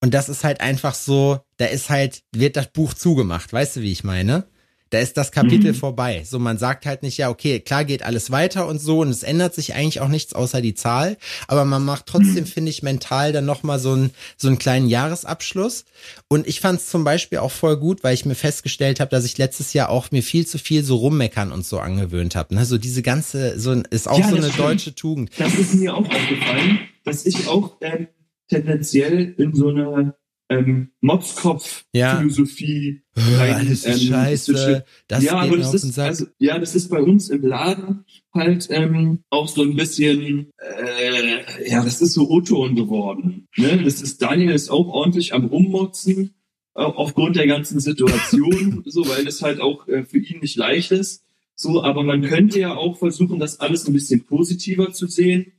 [0.00, 3.80] Und das ist halt einfach so, da ist halt, wird das Buch zugemacht, weißt du,
[3.80, 4.46] wie ich meine?
[4.90, 5.76] Da ist das Kapitel mhm.
[5.76, 6.22] vorbei.
[6.24, 9.22] So, man sagt halt nicht, ja, okay, klar geht alles weiter und so und es
[9.22, 11.16] ändert sich eigentlich auch nichts außer die Zahl,
[11.46, 12.46] aber man macht trotzdem, mhm.
[12.46, 15.84] finde ich, mental dann nochmal so, ein, so einen kleinen Jahresabschluss.
[16.28, 19.24] Und ich fand es zum Beispiel auch voll gut, weil ich mir festgestellt habe, dass
[19.24, 22.54] ich letztes Jahr auch mir viel zu viel so rummeckern und so angewöhnt habe.
[22.54, 22.64] Ne?
[22.64, 24.58] So diese ganze, so ist auch ja, so eine stimmt.
[24.58, 25.30] deutsche Tugend.
[25.38, 28.08] Das ist mir auch aufgefallen, dass ich auch ähm,
[28.48, 30.14] tendenziell in so einer
[30.48, 33.02] ähm, Motzkopf-Philosophie.
[33.14, 33.36] Ja.
[33.36, 34.84] Rein, alles ähm, scheiße.
[35.08, 39.24] Das ja, aber das ist, also, ja, das ist bei uns im Laden halt ähm,
[39.30, 43.48] auch so ein bisschen, äh, ja, das ist so O-Ton geworden.
[43.56, 43.82] Ne?
[43.84, 46.34] Das ist, Daniel ist auch ordentlich am Rummotzen,
[46.74, 50.92] äh, aufgrund der ganzen Situation, so, weil das halt auch äh, für ihn nicht leicht
[50.92, 51.24] ist.
[51.54, 55.52] So, aber man könnte ja auch versuchen, das alles ein bisschen positiver zu sehen.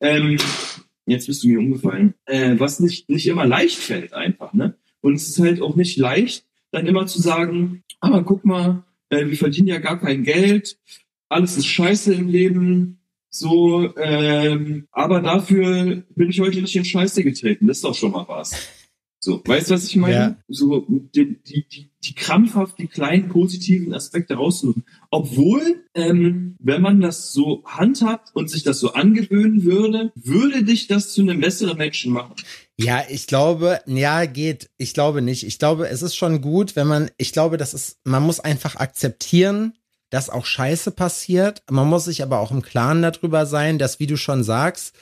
[0.00, 0.38] Ähm,
[1.10, 4.76] jetzt bist du mir umgefallen, äh, was nicht, nicht immer leicht fällt einfach, ne?
[5.00, 9.26] Und es ist halt auch nicht leicht, dann immer zu sagen, aber guck mal, äh,
[9.26, 10.78] wir verdienen ja gar kein Geld,
[11.28, 12.98] alles ist scheiße im Leben,
[13.30, 18.12] so, ähm, aber dafür bin ich heute nicht in Scheiße getreten, das ist doch schon
[18.12, 18.68] mal was.
[19.20, 20.14] So, weißt du, was ich meine?
[20.14, 20.36] Ja.
[20.46, 24.84] So, die, die, die, krampfhaft die kleinen positiven Aspekte raussuchen.
[25.10, 30.86] Obwohl, ähm, wenn man das so handhabt und sich das so angewöhnen würde, würde dich
[30.86, 32.34] das zu einem besseren Menschen machen.
[32.76, 34.70] Ja, ich glaube, ja, geht.
[34.76, 35.44] Ich glaube nicht.
[35.44, 38.76] Ich glaube, es ist schon gut, wenn man, ich glaube, das ist, man muss einfach
[38.76, 39.74] akzeptieren,
[40.10, 41.62] dass auch Scheiße passiert.
[41.68, 44.94] Man muss sich aber auch im Klaren darüber sein, dass, wie du schon sagst,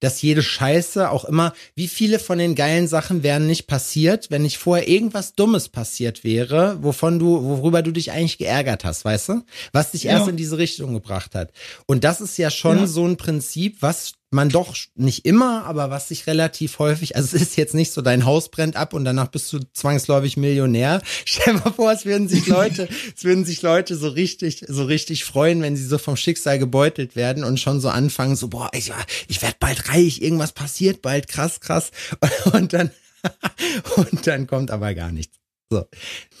[0.00, 4.42] dass jede Scheiße auch immer, wie viele von den geilen Sachen wären nicht passiert, wenn
[4.42, 9.28] nicht vorher irgendwas Dummes passiert wäre, wovon du, worüber du dich eigentlich geärgert hast, weißt
[9.30, 9.42] du?
[9.72, 10.12] Was dich ja.
[10.12, 11.52] erst in diese Richtung gebracht hat.
[11.86, 12.86] Und das ist ja schon ja.
[12.86, 17.42] so ein Prinzip, was man doch nicht immer, aber was sich relativ häufig, also es
[17.42, 21.00] ist jetzt nicht so, dein Haus brennt ab und danach bist du zwangsläufig Millionär.
[21.24, 24.84] Stell dir mal vor, es würden sich Leute, es würden sich Leute so richtig, so
[24.84, 28.70] richtig freuen, wenn sie so vom Schicksal gebeutelt werden und schon so anfangen, so, boah,
[28.74, 28.92] ich,
[29.28, 31.90] ich werde bald reich, irgendwas passiert bald, krass, krass.
[32.52, 32.90] Und dann,
[33.96, 35.38] und dann kommt aber gar nichts.
[35.74, 35.84] So.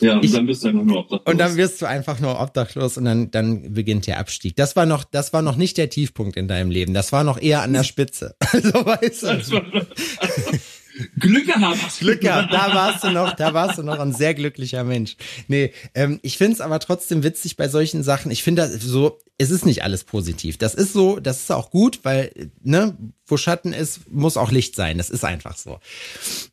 [0.00, 1.32] Ja, und ich, dann bist du einfach nur obdachlos.
[1.32, 4.54] Und dann wirst du einfach nur obdachlos und dann, dann beginnt der Abstieg.
[4.54, 6.94] Das war noch, das war noch nicht der Tiefpunkt in deinem Leben.
[6.94, 8.36] Das war noch eher an der Spitze.
[8.54, 9.60] Also weißt du.
[11.18, 11.98] Glück gehabt.
[11.98, 12.52] Glück gehabt.
[12.52, 15.16] Da warst du noch, da warst du noch ein sehr glücklicher Mensch.
[15.48, 18.30] Nee, ähm, ich finde es aber trotzdem witzig bei solchen Sachen.
[18.30, 20.56] Ich finde das so, es ist nicht alles positiv.
[20.56, 24.76] Das ist so, das ist auch gut, weil, ne, wo Schatten ist, muss auch Licht
[24.76, 24.96] sein.
[24.96, 25.80] Das ist einfach so.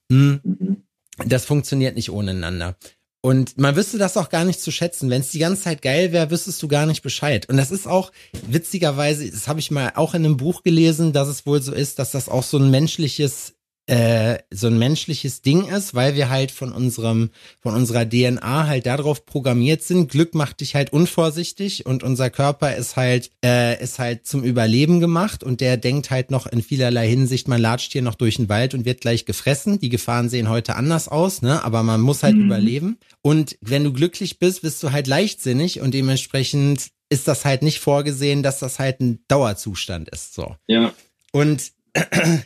[0.10, 0.82] Mhm
[1.26, 2.76] das funktioniert nicht ohne einander.
[3.24, 5.10] Und man wüsste das auch gar nicht zu schätzen.
[5.12, 7.48] Wenn es die ganze Zeit geil wäre, wüsstest du gar nicht Bescheid.
[7.50, 8.12] Und das ist auch
[8.48, 12.00] witzigerweise, das habe ich mal auch in einem Buch gelesen, dass es wohl so ist,
[12.00, 13.54] dass das auch so ein menschliches
[13.88, 18.86] äh, so ein menschliches Ding ist, weil wir halt von unserem, von unserer DNA halt
[18.86, 20.10] darauf programmiert sind.
[20.10, 25.00] Glück macht dich halt unvorsichtig und unser Körper ist halt, äh, ist halt zum Überleben
[25.00, 28.50] gemacht und der denkt halt noch in vielerlei Hinsicht, man latscht hier noch durch den
[28.50, 29.80] Wald und wird gleich gefressen.
[29.80, 31.64] Die Gefahren sehen heute anders aus, ne?
[31.64, 32.46] Aber man muss halt mhm.
[32.46, 32.98] überleben.
[33.22, 37.80] Und wenn du glücklich bist, bist du halt leichtsinnig und dementsprechend ist das halt nicht
[37.80, 40.34] vorgesehen, dass das halt ein Dauerzustand ist.
[40.34, 40.56] So.
[40.68, 40.94] Ja.
[41.34, 41.72] Und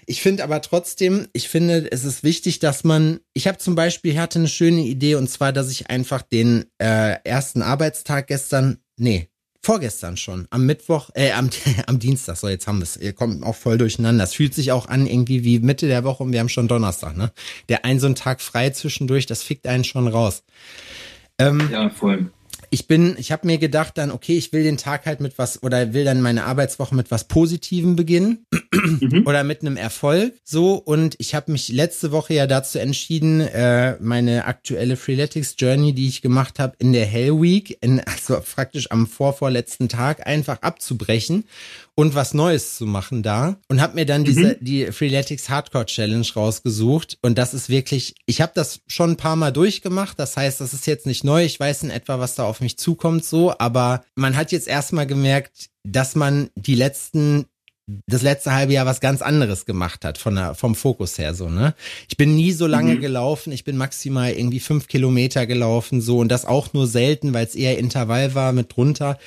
[0.05, 4.17] ich finde aber trotzdem, ich finde, es ist wichtig, dass man, ich habe zum Beispiel,
[4.19, 9.29] hatte eine schöne Idee und zwar, dass ich einfach den äh, ersten Arbeitstag gestern, nee,
[9.61, 11.49] vorgestern schon, am Mittwoch, äh, am,
[11.87, 14.23] am Dienstag, so jetzt haben wir es, ihr kommt auch voll durcheinander.
[14.23, 17.15] Es fühlt sich auch an irgendwie wie Mitte der Woche und wir haben schon Donnerstag,
[17.15, 17.31] ne?
[17.69, 20.43] Der ein so ein Tag frei zwischendurch, das fickt einen schon raus.
[21.37, 22.31] Ähm, ja, voll
[22.69, 25.61] ich bin, ich habe mir gedacht dann, okay, ich will den Tag halt mit was
[25.63, 29.23] oder will dann meine Arbeitswoche mit was Positivem beginnen mhm.
[29.25, 30.33] oder mit einem Erfolg.
[30.43, 35.93] So und ich habe mich letzte Woche ja dazu entschieden, äh, meine aktuelle Freeletics Journey,
[35.93, 40.61] die ich gemacht habe, in der Hell Week, in, also praktisch am vorvorletzten Tag einfach
[40.61, 41.45] abzubrechen
[41.95, 44.25] und was Neues zu machen da und habe mir dann mhm.
[44.25, 49.17] diese die Freeletics Hardcore Challenge rausgesucht und das ist wirklich, ich habe das schon ein
[49.17, 52.35] paar Mal durchgemacht, das heißt, das ist jetzt nicht neu, ich weiß in etwa, was
[52.35, 57.45] da auf mich zukommt so, aber man hat jetzt erstmal gemerkt, dass man die letzten
[58.07, 61.49] das letzte halbe Jahr was ganz anderes gemacht hat von der, vom Fokus her so
[61.49, 61.75] ne.
[62.09, 63.01] Ich bin nie so lange mhm.
[63.01, 67.45] gelaufen, ich bin maximal irgendwie fünf Kilometer gelaufen so und das auch nur selten, weil
[67.45, 69.19] es eher Intervall war mit drunter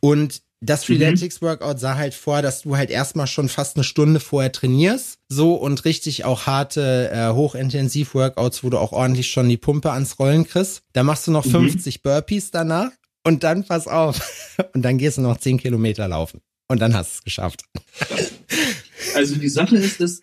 [0.00, 0.94] und das mhm.
[0.94, 5.18] Freeletics Workout sah halt vor, dass du halt erstmal schon fast eine Stunde vorher trainierst,
[5.28, 9.90] so und richtig auch harte, äh, hochintensiv Workouts, wo du auch ordentlich schon die Pumpe
[9.92, 10.82] ans Rollen kriegst.
[10.92, 11.50] Da machst du noch mhm.
[11.50, 12.90] 50 Burpees danach
[13.24, 17.10] und dann pass auf und dann gehst du noch 10 Kilometer laufen und dann hast
[17.10, 17.62] du es geschafft.
[19.14, 20.22] Also die Sache ist, dass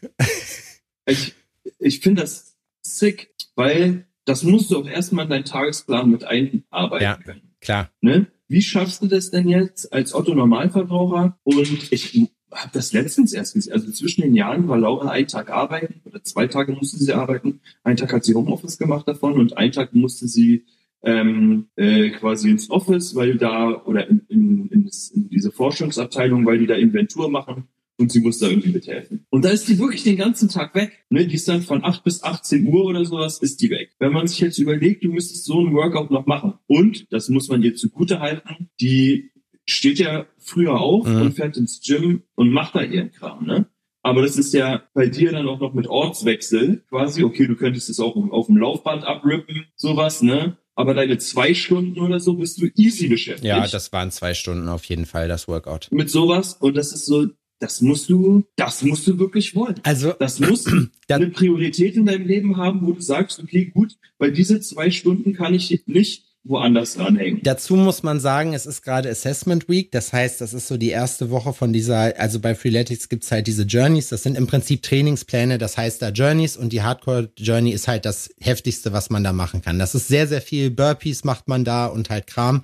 [1.08, 1.34] ich,
[1.80, 7.04] ich finde das sick, weil das musst du auch erstmal in deinen Tagesplan mit einarbeiten
[7.04, 7.56] ja, können.
[7.60, 7.90] Klar.
[8.02, 8.28] Ne?
[8.48, 11.38] Wie schaffst du das denn jetzt als Otto Normalverbraucher?
[11.44, 13.74] Und ich habe das letztens erst gesehen.
[13.74, 17.60] Also zwischen den Jahren war Laura einen Tag arbeiten oder zwei Tage musste sie arbeiten.
[17.84, 20.66] Einen Tag hat sie Homeoffice gemacht davon und einen Tag musste sie
[21.04, 26.58] ähm, äh, quasi ins Office, weil da oder in, in, in, in diese Forschungsabteilung, weil
[26.58, 27.68] die da Inventur machen
[27.98, 29.26] und sie muss da irgendwie mithelfen.
[29.30, 31.06] Und da ist die wirklich den ganzen Tag weg.
[31.10, 31.28] Ne?
[31.28, 33.92] Die ist dann von 8 bis 18 Uhr oder sowas, ist die weg.
[34.00, 36.54] Wenn man sich jetzt überlegt, du müsstest so ein Workout noch machen.
[36.68, 39.32] Und, das muss man dir zugute halten, die
[39.66, 41.22] steht ja früher auf mhm.
[41.22, 43.68] und fährt ins Gym und macht da ihren Kram, ne?
[44.04, 47.26] Aber das ist ja bei dir dann auch noch mit Ortswechsel quasi.
[47.26, 50.58] Okay, du könntest es auch auf dem Laufband abrippen, sowas, ne?
[50.78, 53.46] aber deine zwei Stunden oder so bist du easy beschäftigt.
[53.46, 55.88] Ja, das waren zwei Stunden auf jeden Fall, das Workout.
[55.92, 57.26] Mit sowas und das ist so,
[57.60, 59.76] das musst du, das musst du wirklich wollen.
[59.84, 60.66] Also, das muss
[61.10, 65.34] eine Priorität in deinem Leben haben, wo du sagst, okay, gut, weil diese zwei Stunden
[65.34, 67.42] kann ich nicht woanders dranhängen.
[67.44, 69.92] Dazu muss man sagen, es ist gerade Assessment Week.
[69.92, 73.48] Das heißt, das ist so die erste Woche von dieser, also bei Freeletics gibt's halt
[73.48, 74.10] diese Journeys.
[74.10, 75.58] Das sind im Prinzip Trainingspläne.
[75.58, 79.34] Das heißt da Journeys und die Hardcore Journey ist halt das heftigste, was man da
[79.34, 79.80] machen kann.
[79.80, 82.64] Das ist sehr, sehr viel Burpees macht man da und halt Kram.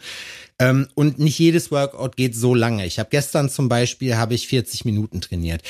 [0.59, 2.86] Ähm, und nicht jedes Workout geht so lange.
[2.86, 5.63] Ich habe gestern zum Beispiel habe ich 40 Minuten trainiert.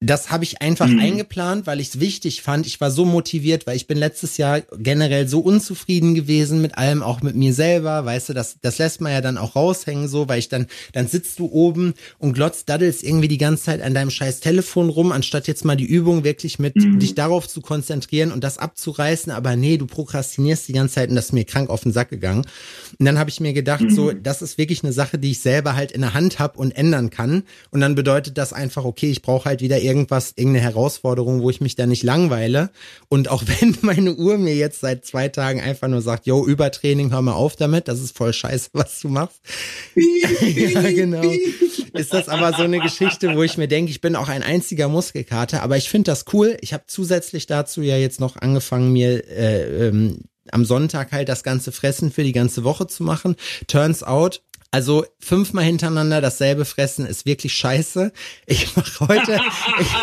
[0.00, 1.00] Das habe ich einfach mhm.
[1.00, 2.68] eingeplant, weil ich es wichtig fand.
[2.68, 7.02] Ich war so motiviert, weil ich bin letztes Jahr generell so unzufrieden gewesen mit allem,
[7.02, 8.04] auch mit mir selber.
[8.04, 11.08] Weißt du, das, das lässt man ja dann auch raushängen, so, weil ich dann, dann
[11.08, 15.10] sitzt du oben und glotzt, daddelst irgendwie die ganze Zeit an deinem scheiß Telefon rum,
[15.10, 17.00] anstatt jetzt mal die Übung wirklich mit mhm.
[17.00, 19.32] dich darauf zu konzentrieren und das abzureißen.
[19.32, 22.10] Aber nee, du prokrastinierst die ganze Zeit und das ist mir krank auf den Sack
[22.10, 22.46] gegangen.
[23.00, 23.90] Und dann habe ich mir gedacht, mhm.
[23.90, 26.70] so, das ist wirklich eine Sache, die ich selber halt in der Hand habe und
[26.70, 27.42] ändern kann.
[27.70, 31.60] Und dann bedeutet das einfach, okay, ich brauche halt wieder irgendwas, irgendeine Herausforderung, wo ich
[31.60, 32.70] mich da nicht langweile.
[33.08, 37.10] Und auch wenn meine Uhr mir jetzt seit zwei Tagen einfach nur sagt, yo, Übertraining,
[37.10, 39.40] hör mal auf damit, das ist voll scheiße, was du machst.
[39.94, 41.22] ja, genau.
[41.94, 44.88] Ist das aber so eine Geschichte, wo ich mir denke, ich bin auch ein einziger
[44.88, 46.56] Muskelkater, aber ich finde das cool.
[46.60, 50.18] Ich habe zusätzlich dazu ja jetzt noch angefangen, mir äh, ähm,
[50.52, 53.36] am Sonntag halt das ganze Fressen für die ganze Woche zu machen.
[53.66, 58.12] Turns out, also fünfmal hintereinander dasselbe fressen ist wirklich scheiße.
[58.46, 59.40] Ich mache heute
[59.80, 59.94] ich,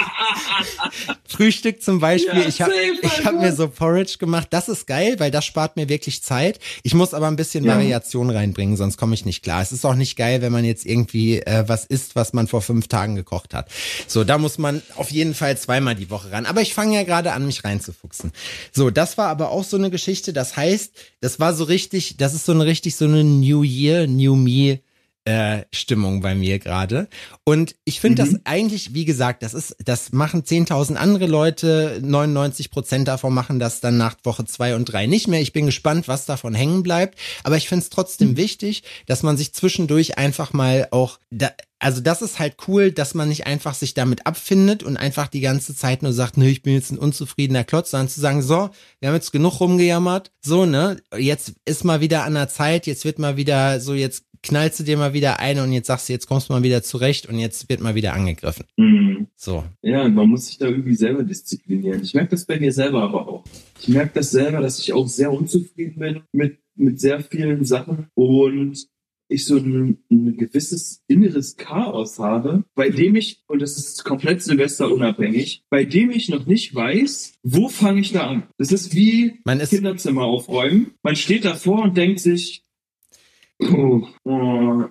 [1.27, 2.39] Frühstück zum Beispiel.
[2.39, 4.47] Ja, ich habe ich hab mir so Porridge gemacht.
[4.51, 6.59] Das ist geil, weil das spart mir wirklich Zeit.
[6.83, 7.73] Ich muss aber ein bisschen ja.
[7.75, 9.61] Variation reinbringen, sonst komme ich nicht klar.
[9.61, 12.61] Es ist auch nicht geil, wenn man jetzt irgendwie äh, was isst, was man vor
[12.61, 13.69] fünf Tagen gekocht hat.
[14.07, 16.45] So, da muss man auf jeden Fall zweimal die Woche ran.
[16.45, 18.31] Aber ich fange ja gerade an, mich reinzufuchsen.
[18.71, 20.33] So, das war aber auch so eine Geschichte.
[20.33, 24.07] Das heißt, das war so richtig, das ist so eine richtig so eine New Year,
[24.07, 24.79] New Me
[25.25, 27.07] äh, Stimmung bei mir gerade.
[27.43, 28.31] Und ich finde mhm.
[28.31, 33.59] das eigentlich, wie gesagt, das ist, das machen 10.000 andere Leute, 99 Prozent davon machen
[33.59, 35.41] das dann nach Woche zwei und drei nicht mehr.
[35.41, 37.19] Ich bin gespannt, was davon hängen bleibt.
[37.43, 38.37] Aber ich finde es trotzdem mhm.
[38.37, 41.51] wichtig, dass man sich zwischendurch einfach mal auch, da,
[41.85, 45.39] also das ist halt cool, dass man nicht einfach sich damit abfindet und einfach die
[45.39, 48.71] ganze Zeit nur sagt, nö, ich bin jetzt ein unzufriedener Klotz, sondern zu sagen, so,
[48.99, 53.05] wir haben jetzt genug rumgejammert, so, ne, jetzt ist mal wieder an der Zeit, jetzt
[53.05, 56.13] wird mal wieder so, jetzt knallst du dir mal wieder ein und jetzt sagst du,
[56.13, 58.65] jetzt kommst du mal wieder zurecht und jetzt wird mal wieder angegriffen.
[58.77, 59.27] Mhm.
[59.35, 59.63] So.
[59.83, 62.01] Ja, man muss sich da irgendwie selber disziplinieren.
[62.01, 63.43] Ich merke das bei mir selber aber auch.
[63.79, 68.07] Ich merke das selber, dass ich auch sehr unzufrieden bin mit, mit sehr vielen Sachen
[68.15, 68.87] und
[69.27, 74.41] ich so ein, ein gewisses inneres Chaos habe, bei dem ich, und das ist komplett
[74.43, 78.43] Silvester unabhängig, bei dem ich noch nicht weiß, wo fange ich da an.
[78.57, 80.91] Das ist wie Man ist Kinderzimmer aufräumen.
[81.01, 82.63] Man steht davor und denkt sich,
[83.59, 84.83] Oh, oh,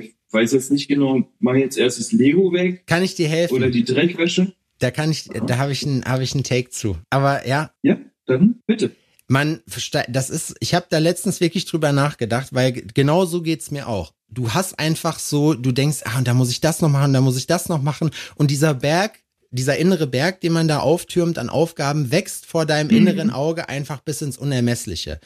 [0.00, 3.54] ich weiß jetzt nicht genau, mach jetzt erst das Lego weg Kann ich dir helfen?
[3.54, 4.54] oder die Dreckwäsche?
[4.78, 6.96] da kann ich, da habe ich einen, habe ich einen Take zu.
[7.10, 8.92] Aber ja, Ja, dann bitte.
[9.32, 9.60] Man,
[10.08, 14.12] das ist, ich habe da letztens wirklich drüber nachgedacht, weil genau so geht's mir auch.
[14.28, 17.20] Du hast einfach so, du denkst, ah, und da muss ich das noch machen, da
[17.22, 18.10] muss ich das noch machen.
[18.34, 19.18] Und dieser Berg,
[19.50, 22.96] dieser innere Berg, den man da auftürmt an Aufgaben, wächst vor deinem Mhm.
[22.96, 25.18] inneren Auge einfach bis ins Unermessliche.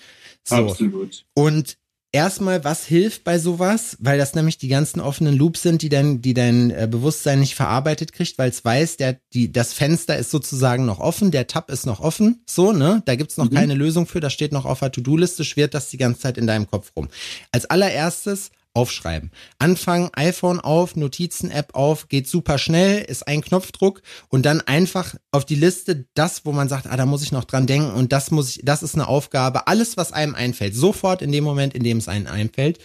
[0.45, 0.57] So.
[0.57, 1.25] Absolut.
[1.35, 1.77] Und
[2.17, 3.97] erstmal, was hilft bei sowas?
[4.01, 7.55] Weil das nämlich die ganzen offenen Loops sind, die dein, die dein äh, Bewusstsein nicht
[7.55, 11.71] verarbeitet kriegt, weil es weiß, der, die, das Fenster ist sozusagen noch offen, der Tab
[11.71, 13.03] ist noch offen, so, ne?
[13.05, 13.55] Da gibt's noch Mhm.
[13.55, 16.47] keine Lösung für, das steht noch auf der To-Do-Liste, schwirrt das die ganze Zeit in
[16.47, 17.09] deinem Kopf rum.
[17.53, 19.31] Als allererstes aufschreiben.
[19.59, 25.47] Anfangen, iPhone auf, Notizen-App auf, geht super schnell, ist ein Knopfdruck und dann einfach auf
[25.47, 28.31] die Liste das, wo man sagt, ah, da muss ich noch dran denken und das
[28.31, 29.66] muss ich, das ist eine Aufgabe.
[29.66, 32.79] Alles, was einem einfällt, sofort in dem Moment, in dem es einem einfällt,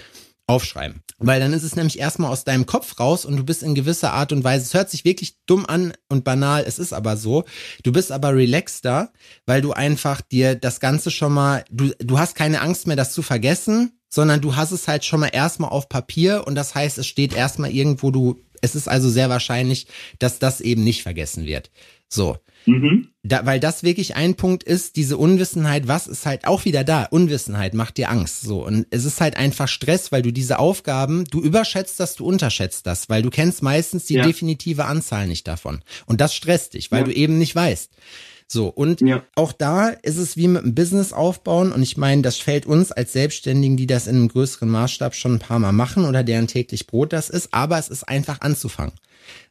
[0.48, 1.02] aufschreiben.
[1.18, 4.14] Weil dann ist es nämlich erstmal aus deinem Kopf raus und du bist in gewisser
[4.14, 7.44] Art und Weise, es hört sich wirklich dumm an und banal, es ist aber so,
[7.84, 9.12] du bist aber relaxter,
[9.46, 13.14] weil du einfach dir das Ganze schon mal, du, du hast keine Angst mehr, das
[13.14, 17.00] zu vergessen, sondern du hast es halt schon mal erstmal auf Papier und das heißt,
[17.00, 19.88] es steht erstmal irgendwo, du, es ist also sehr wahrscheinlich,
[20.20, 21.72] dass das eben nicht vergessen wird.
[22.10, 22.38] So.
[22.68, 23.08] Mhm.
[23.24, 27.06] Da, weil das wirklich ein Punkt ist, diese Unwissenheit, was ist halt auch wieder da?
[27.06, 28.42] Unwissenheit macht dir Angst.
[28.42, 28.64] So.
[28.66, 32.86] Und es ist halt einfach Stress, weil du diese Aufgaben, du überschätzt das, du unterschätzt
[32.86, 34.24] das, weil du kennst meistens die Ja.
[34.24, 35.82] definitive Anzahl nicht davon.
[36.06, 37.06] Und das stresst dich, weil Ja.
[37.06, 37.90] du eben nicht weißt.
[38.54, 39.24] So, und Ja.
[39.36, 41.72] auch da ist es wie mit einem Business aufbauen.
[41.72, 45.36] Und ich meine, das fällt uns als Selbstständigen, die das in einem größeren Maßstab schon
[45.36, 47.54] ein paar Mal machen oder deren täglich Brot das ist.
[47.54, 48.92] Aber es ist einfach anzufangen.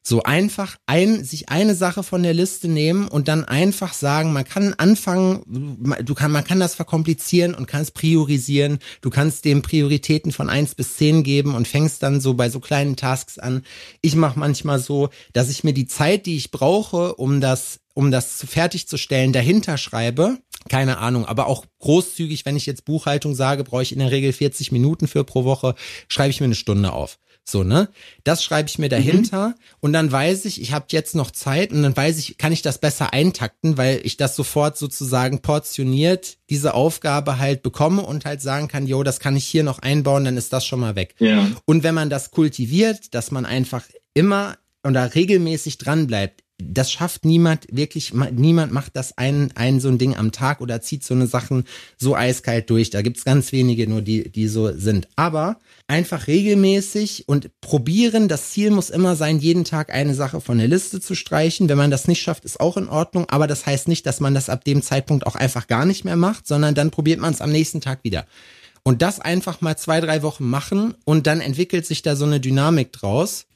[0.02, 4.44] So einfach ein, sich eine Sache von der Liste nehmen und dann einfach sagen, man
[4.44, 8.80] kann anfangen, du kann, man kann das verkomplizieren und kann es priorisieren.
[9.00, 12.60] Du kannst dem Prioritäten von eins bis zehn geben und fängst dann so bei so
[12.60, 13.62] kleinen Tasks an.
[14.02, 18.10] Ich mache manchmal so, dass ich mir die Zeit, die ich brauche, um das um
[18.10, 20.38] das zu fertigzustellen, dahinter schreibe.
[20.68, 24.32] Keine Ahnung, aber auch großzügig, wenn ich jetzt Buchhaltung sage, brauche ich in der Regel
[24.32, 25.74] 40 Minuten für pro Woche,
[26.08, 27.18] schreibe ich mir eine Stunde auf.
[27.44, 27.88] So, ne?
[28.22, 31.82] Das schreibe ich mir dahinter und dann weiß ich, ich habe jetzt noch Zeit und
[31.82, 36.74] dann weiß ich, kann ich das besser eintakten, weil ich das sofort sozusagen portioniert diese
[36.74, 40.36] Aufgabe halt bekomme und halt sagen kann, jo, das kann ich hier noch einbauen, dann
[40.36, 41.14] ist das schon mal weg.
[41.18, 41.50] Ja.
[41.64, 43.84] Und wenn man das kultiviert, dass man einfach
[44.14, 49.80] immer oder regelmäßig dran bleibt, das schafft niemand wirklich, ma- niemand macht das ein, ein
[49.80, 51.64] so ein Ding am Tag oder zieht so eine Sachen
[51.98, 52.90] so eiskalt durch.
[52.90, 55.08] Da gibt's ganz wenige nur, die, die so sind.
[55.16, 55.58] Aber
[55.88, 58.28] einfach regelmäßig und probieren.
[58.28, 61.68] Das Ziel muss immer sein, jeden Tag eine Sache von der Liste zu streichen.
[61.68, 63.26] Wenn man das nicht schafft, ist auch in Ordnung.
[63.28, 66.16] Aber das heißt nicht, dass man das ab dem Zeitpunkt auch einfach gar nicht mehr
[66.16, 68.26] macht, sondern dann probiert man es am nächsten Tag wieder.
[68.82, 72.40] Und das einfach mal zwei, drei Wochen machen und dann entwickelt sich da so eine
[72.40, 73.46] Dynamik draus.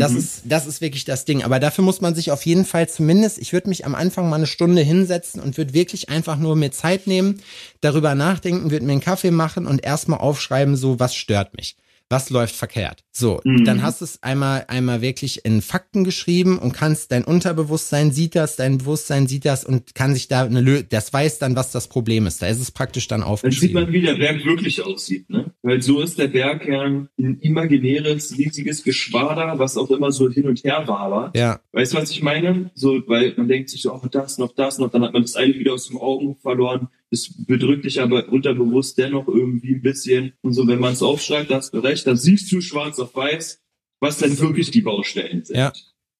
[0.00, 1.44] Das ist, das ist wirklich das Ding.
[1.44, 4.36] Aber dafür muss man sich auf jeden Fall zumindest, ich würde mich am Anfang mal
[4.36, 7.40] eine Stunde hinsetzen und würde wirklich einfach nur mir Zeit nehmen,
[7.80, 11.76] darüber nachdenken, würde mir einen Kaffee machen und erstmal aufschreiben, so, was stört mich?
[12.10, 13.02] Was läuft verkehrt?
[13.10, 18.12] So, dann hast du es einmal, einmal wirklich in Fakten geschrieben und kannst, dein Unterbewusstsein
[18.12, 21.56] sieht das, dein Bewusstsein sieht das und kann sich da eine Lö das weiß dann,
[21.56, 22.42] was das Problem ist.
[22.42, 23.68] Da ist es praktisch dann Dann aufgeschrieben.
[23.68, 25.52] sieht man, wie der Berg wirklich aussieht, ne?
[25.62, 27.08] Weil so ist der Berg ja ein
[27.40, 31.36] imaginäres, riesiges Geschwader, was auch immer so hin und her wabert.
[31.36, 31.60] ja.
[31.72, 32.70] Weißt du, was ich meine?
[32.74, 35.36] So, weil man denkt sich so, oh, das noch, das noch, dann hat man das
[35.36, 36.88] eine wieder aus dem Augen verloren.
[37.14, 40.32] Das bedrückt dich aber unterbewusst dennoch irgendwie ein bisschen.
[40.42, 43.62] Und so, wenn man es aufschreibt, hast du recht, dann siehst du schwarz auf weiß,
[44.00, 45.56] was denn wirklich die Baustellen sind.
[45.56, 45.72] Ja.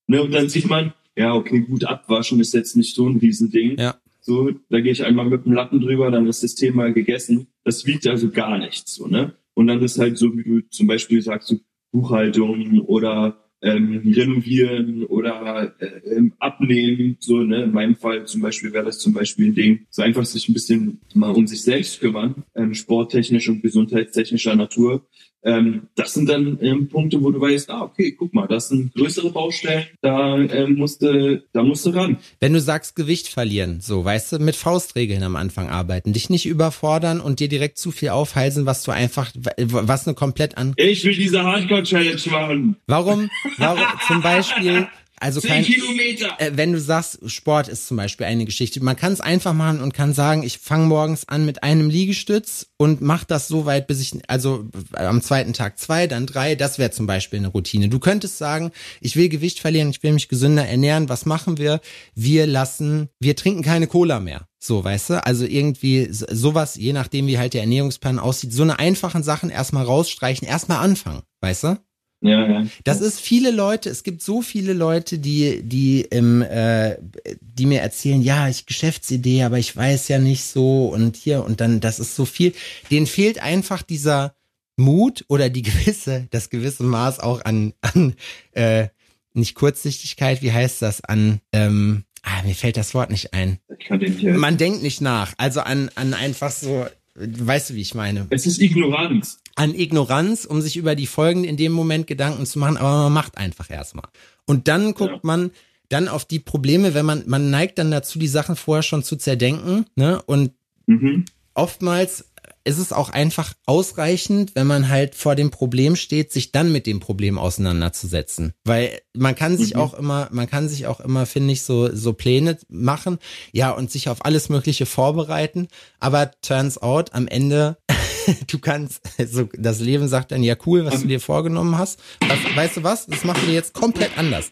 [0.07, 3.77] Ne, und dann sieht man, ja, okay, gut, abwaschen ist jetzt nicht so ein Riesending.
[3.77, 3.99] Ja.
[4.21, 7.47] So, da gehe ich einmal mit dem Lappen drüber, dann ist das Thema gegessen.
[7.65, 9.35] Das wiegt also gar nichts, so, ne?
[9.53, 11.57] Und dann ist halt so, wie du zum Beispiel sagst, so
[11.91, 17.63] Buchhaltung oder ähm, renovieren oder äh, abnehmen, so, ne?
[17.63, 20.53] In meinem Fall zum Beispiel wäre das zum Beispiel ein Ding, so einfach sich ein
[20.53, 25.07] bisschen mal um sich selbst kümmern, ähm, sporttechnisch und gesundheitstechnischer Natur.
[25.45, 28.93] Ähm, das sind dann ähm, Punkte, wo du weißt, ah, okay, guck mal, das sind
[28.95, 32.17] größere Baustellen, da ähm, musste, da musste ran.
[32.39, 36.47] Wenn du sagst Gewicht verlieren, so, weißt du, mit Faustregeln am Anfang arbeiten, dich nicht
[36.47, 41.03] überfordern und dir direkt zu viel aufhalsen, was du einfach, was eine komplett an, Ich
[41.05, 42.75] will diese Hardcore-Challenge machen.
[42.87, 44.87] warum, warum, zum Beispiel,
[45.19, 46.35] also kein, Kilometer.
[46.39, 49.81] äh, wenn du sagst, Sport ist zum Beispiel eine Geschichte, man kann es einfach machen
[49.81, 53.87] und kann sagen, ich fange morgens an mit einem Liegestütz und mach das so weit,
[53.87, 57.47] bis ich, also äh, am zweiten Tag zwei, dann drei, das wäre zum Beispiel eine
[57.47, 57.89] Routine.
[57.89, 61.81] Du könntest sagen, ich will Gewicht verlieren, ich will mich gesünder ernähren, was machen wir?
[62.13, 64.47] Wir lassen, wir trinken keine Cola mehr.
[64.59, 65.25] So, weißt du?
[65.25, 69.49] Also irgendwie so- sowas, je nachdem wie halt der Ernährungsplan aussieht, so eine einfachen Sachen
[69.51, 71.77] erstmal rausstreichen, erstmal anfangen, weißt du?
[72.21, 72.65] Ja, ja.
[72.83, 76.97] Das ist viele Leute, es gibt so viele Leute, die, die im, äh,
[77.41, 81.61] die mir erzählen, ja, ich Geschäftsidee, aber ich weiß ja nicht so und hier und
[81.61, 82.53] dann, das ist so viel.
[82.89, 84.35] Denen fehlt einfach dieser
[84.77, 88.15] Mut oder die gewisse, das gewisse Maß auch an, an
[88.53, 88.87] äh,
[89.33, 93.59] nicht Kurzsichtigkeit, wie heißt das, an, ähm, ah, mir fällt das Wort nicht ein.
[93.89, 94.23] Nicht.
[94.23, 98.27] Man denkt nicht nach, also an, an einfach so, weißt du, wie ich meine?
[98.29, 99.39] Es ist Ignoranz.
[99.55, 103.13] An Ignoranz, um sich über die Folgen in dem Moment Gedanken zu machen, aber man
[103.13, 104.07] macht einfach erstmal.
[104.45, 105.19] Und dann guckt Ja.
[105.23, 105.51] man
[105.89, 109.15] dann auf die Probleme, wenn man, man neigt dann dazu, die Sachen vorher schon zu
[109.15, 110.21] zerdenken, ne?
[110.25, 110.51] Und
[110.87, 111.25] Mhm.
[111.53, 112.25] oftmals
[112.63, 116.87] ist es auch einfach ausreichend, wenn man halt vor dem Problem steht, sich dann mit
[116.87, 118.53] dem Problem auseinanderzusetzen.
[118.63, 119.79] Weil man kann sich Mhm.
[119.81, 123.19] auch immer, man kann sich auch immer, finde ich, so, so Pläne machen,
[123.51, 125.67] ja, und sich auf alles Mögliche vorbereiten.
[125.99, 127.77] Aber turns out, am Ende,
[128.47, 131.99] du kannst, so, das Leben sagt dann, ja, cool, was du dir vorgenommen hast.
[132.27, 133.05] Was, weißt du was?
[133.07, 134.51] Das machen wir jetzt komplett anders.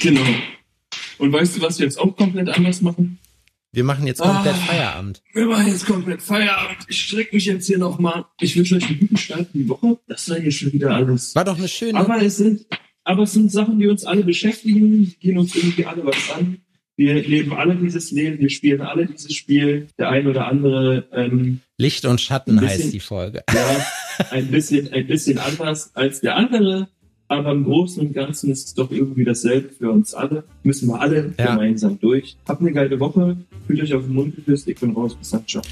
[0.00, 0.22] Genau.
[1.18, 3.18] Und weißt du, was wir jetzt auch komplett anders machen?
[3.74, 4.66] Wir machen jetzt komplett Ah.
[4.66, 5.22] Feierabend.
[5.32, 6.78] Wir machen jetzt komplett Feierabend.
[6.88, 8.26] Ich strecke mich jetzt hier nochmal.
[8.40, 9.98] Ich wünsche euch einen guten Start in die Woche.
[10.06, 11.34] Das war hier schon wieder alles.
[11.34, 11.98] War doch eine schöne.
[11.98, 12.66] Aber es sind,
[13.04, 16.58] aber es sind Sachen, die uns alle beschäftigen, gehen uns irgendwie alle was an.
[17.02, 19.88] Wir leben alle dieses Leben, wir spielen alle dieses Spiel.
[19.98, 23.42] Der ein oder andere, ähm, Licht und Schatten bisschen- heißt die Folge.
[23.52, 23.86] ja,
[24.30, 26.86] ein bisschen, ein bisschen anders als der andere.
[27.26, 30.44] Aber im Großen und Ganzen ist es doch irgendwie dasselbe für uns alle.
[30.62, 31.46] Müssen wir alle Ja.
[31.56, 32.36] gemeinsam durch.
[32.46, 33.36] Habt eine geile Woche.
[33.66, 34.68] Fühlt euch auf den Mund geküsst.
[34.68, 35.16] Ich bin raus.
[35.16, 35.44] Bis dann.
[35.48, 35.62] Ciao.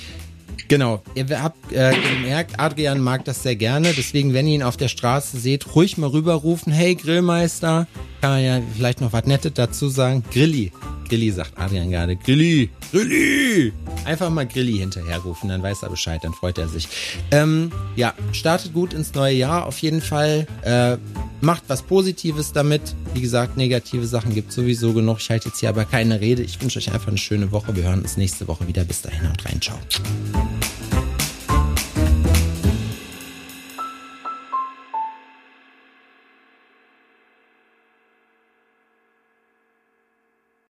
[0.67, 1.01] Genau.
[1.15, 3.93] Ihr habt äh, gemerkt, Adrian mag das sehr gerne.
[3.97, 6.73] Deswegen, wenn ihr ihn auf der Straße seht, ruhig mal rüberrufen.
[6.73, 7.87] Hey, Grillmeister.
[8.21, 10.23] Kann man ja vielleicht noch was Nettes dazu sagen.
[10.31, 10.73] Grilli.
[11.09, 12.17] Grilli sagt Adrian gerade.
[12.17, 12.71] Grilli.
[12.93, 13.73] Grilli.
[14.05, 16.89] Einfach mal Grilli hinterherrufen, dann weiß er Bescheid, dann freut er sich.
[17.31, 19.67] Ähm, ja, startet gut ins neue Jahr.
[19.67, 20.97] Auf jeden Fall äh,
[21.41, 22.95] macht was Positives damit.
[23.15, 25.19] Wie gesagt, negative Sachen gibt sowieso genug.
[25.21, 26.43] Ich halte jetzt hier aber keine Rede.
[26.43, 27.75] Ich wünsche euch einfach eine schöne Woche.
[27.75, 28.85] Wir hören uns nächste Woche wieder.
[28.85, 29.61] Bis dahin, haut rein.
[29.61, 29.79] Ciao.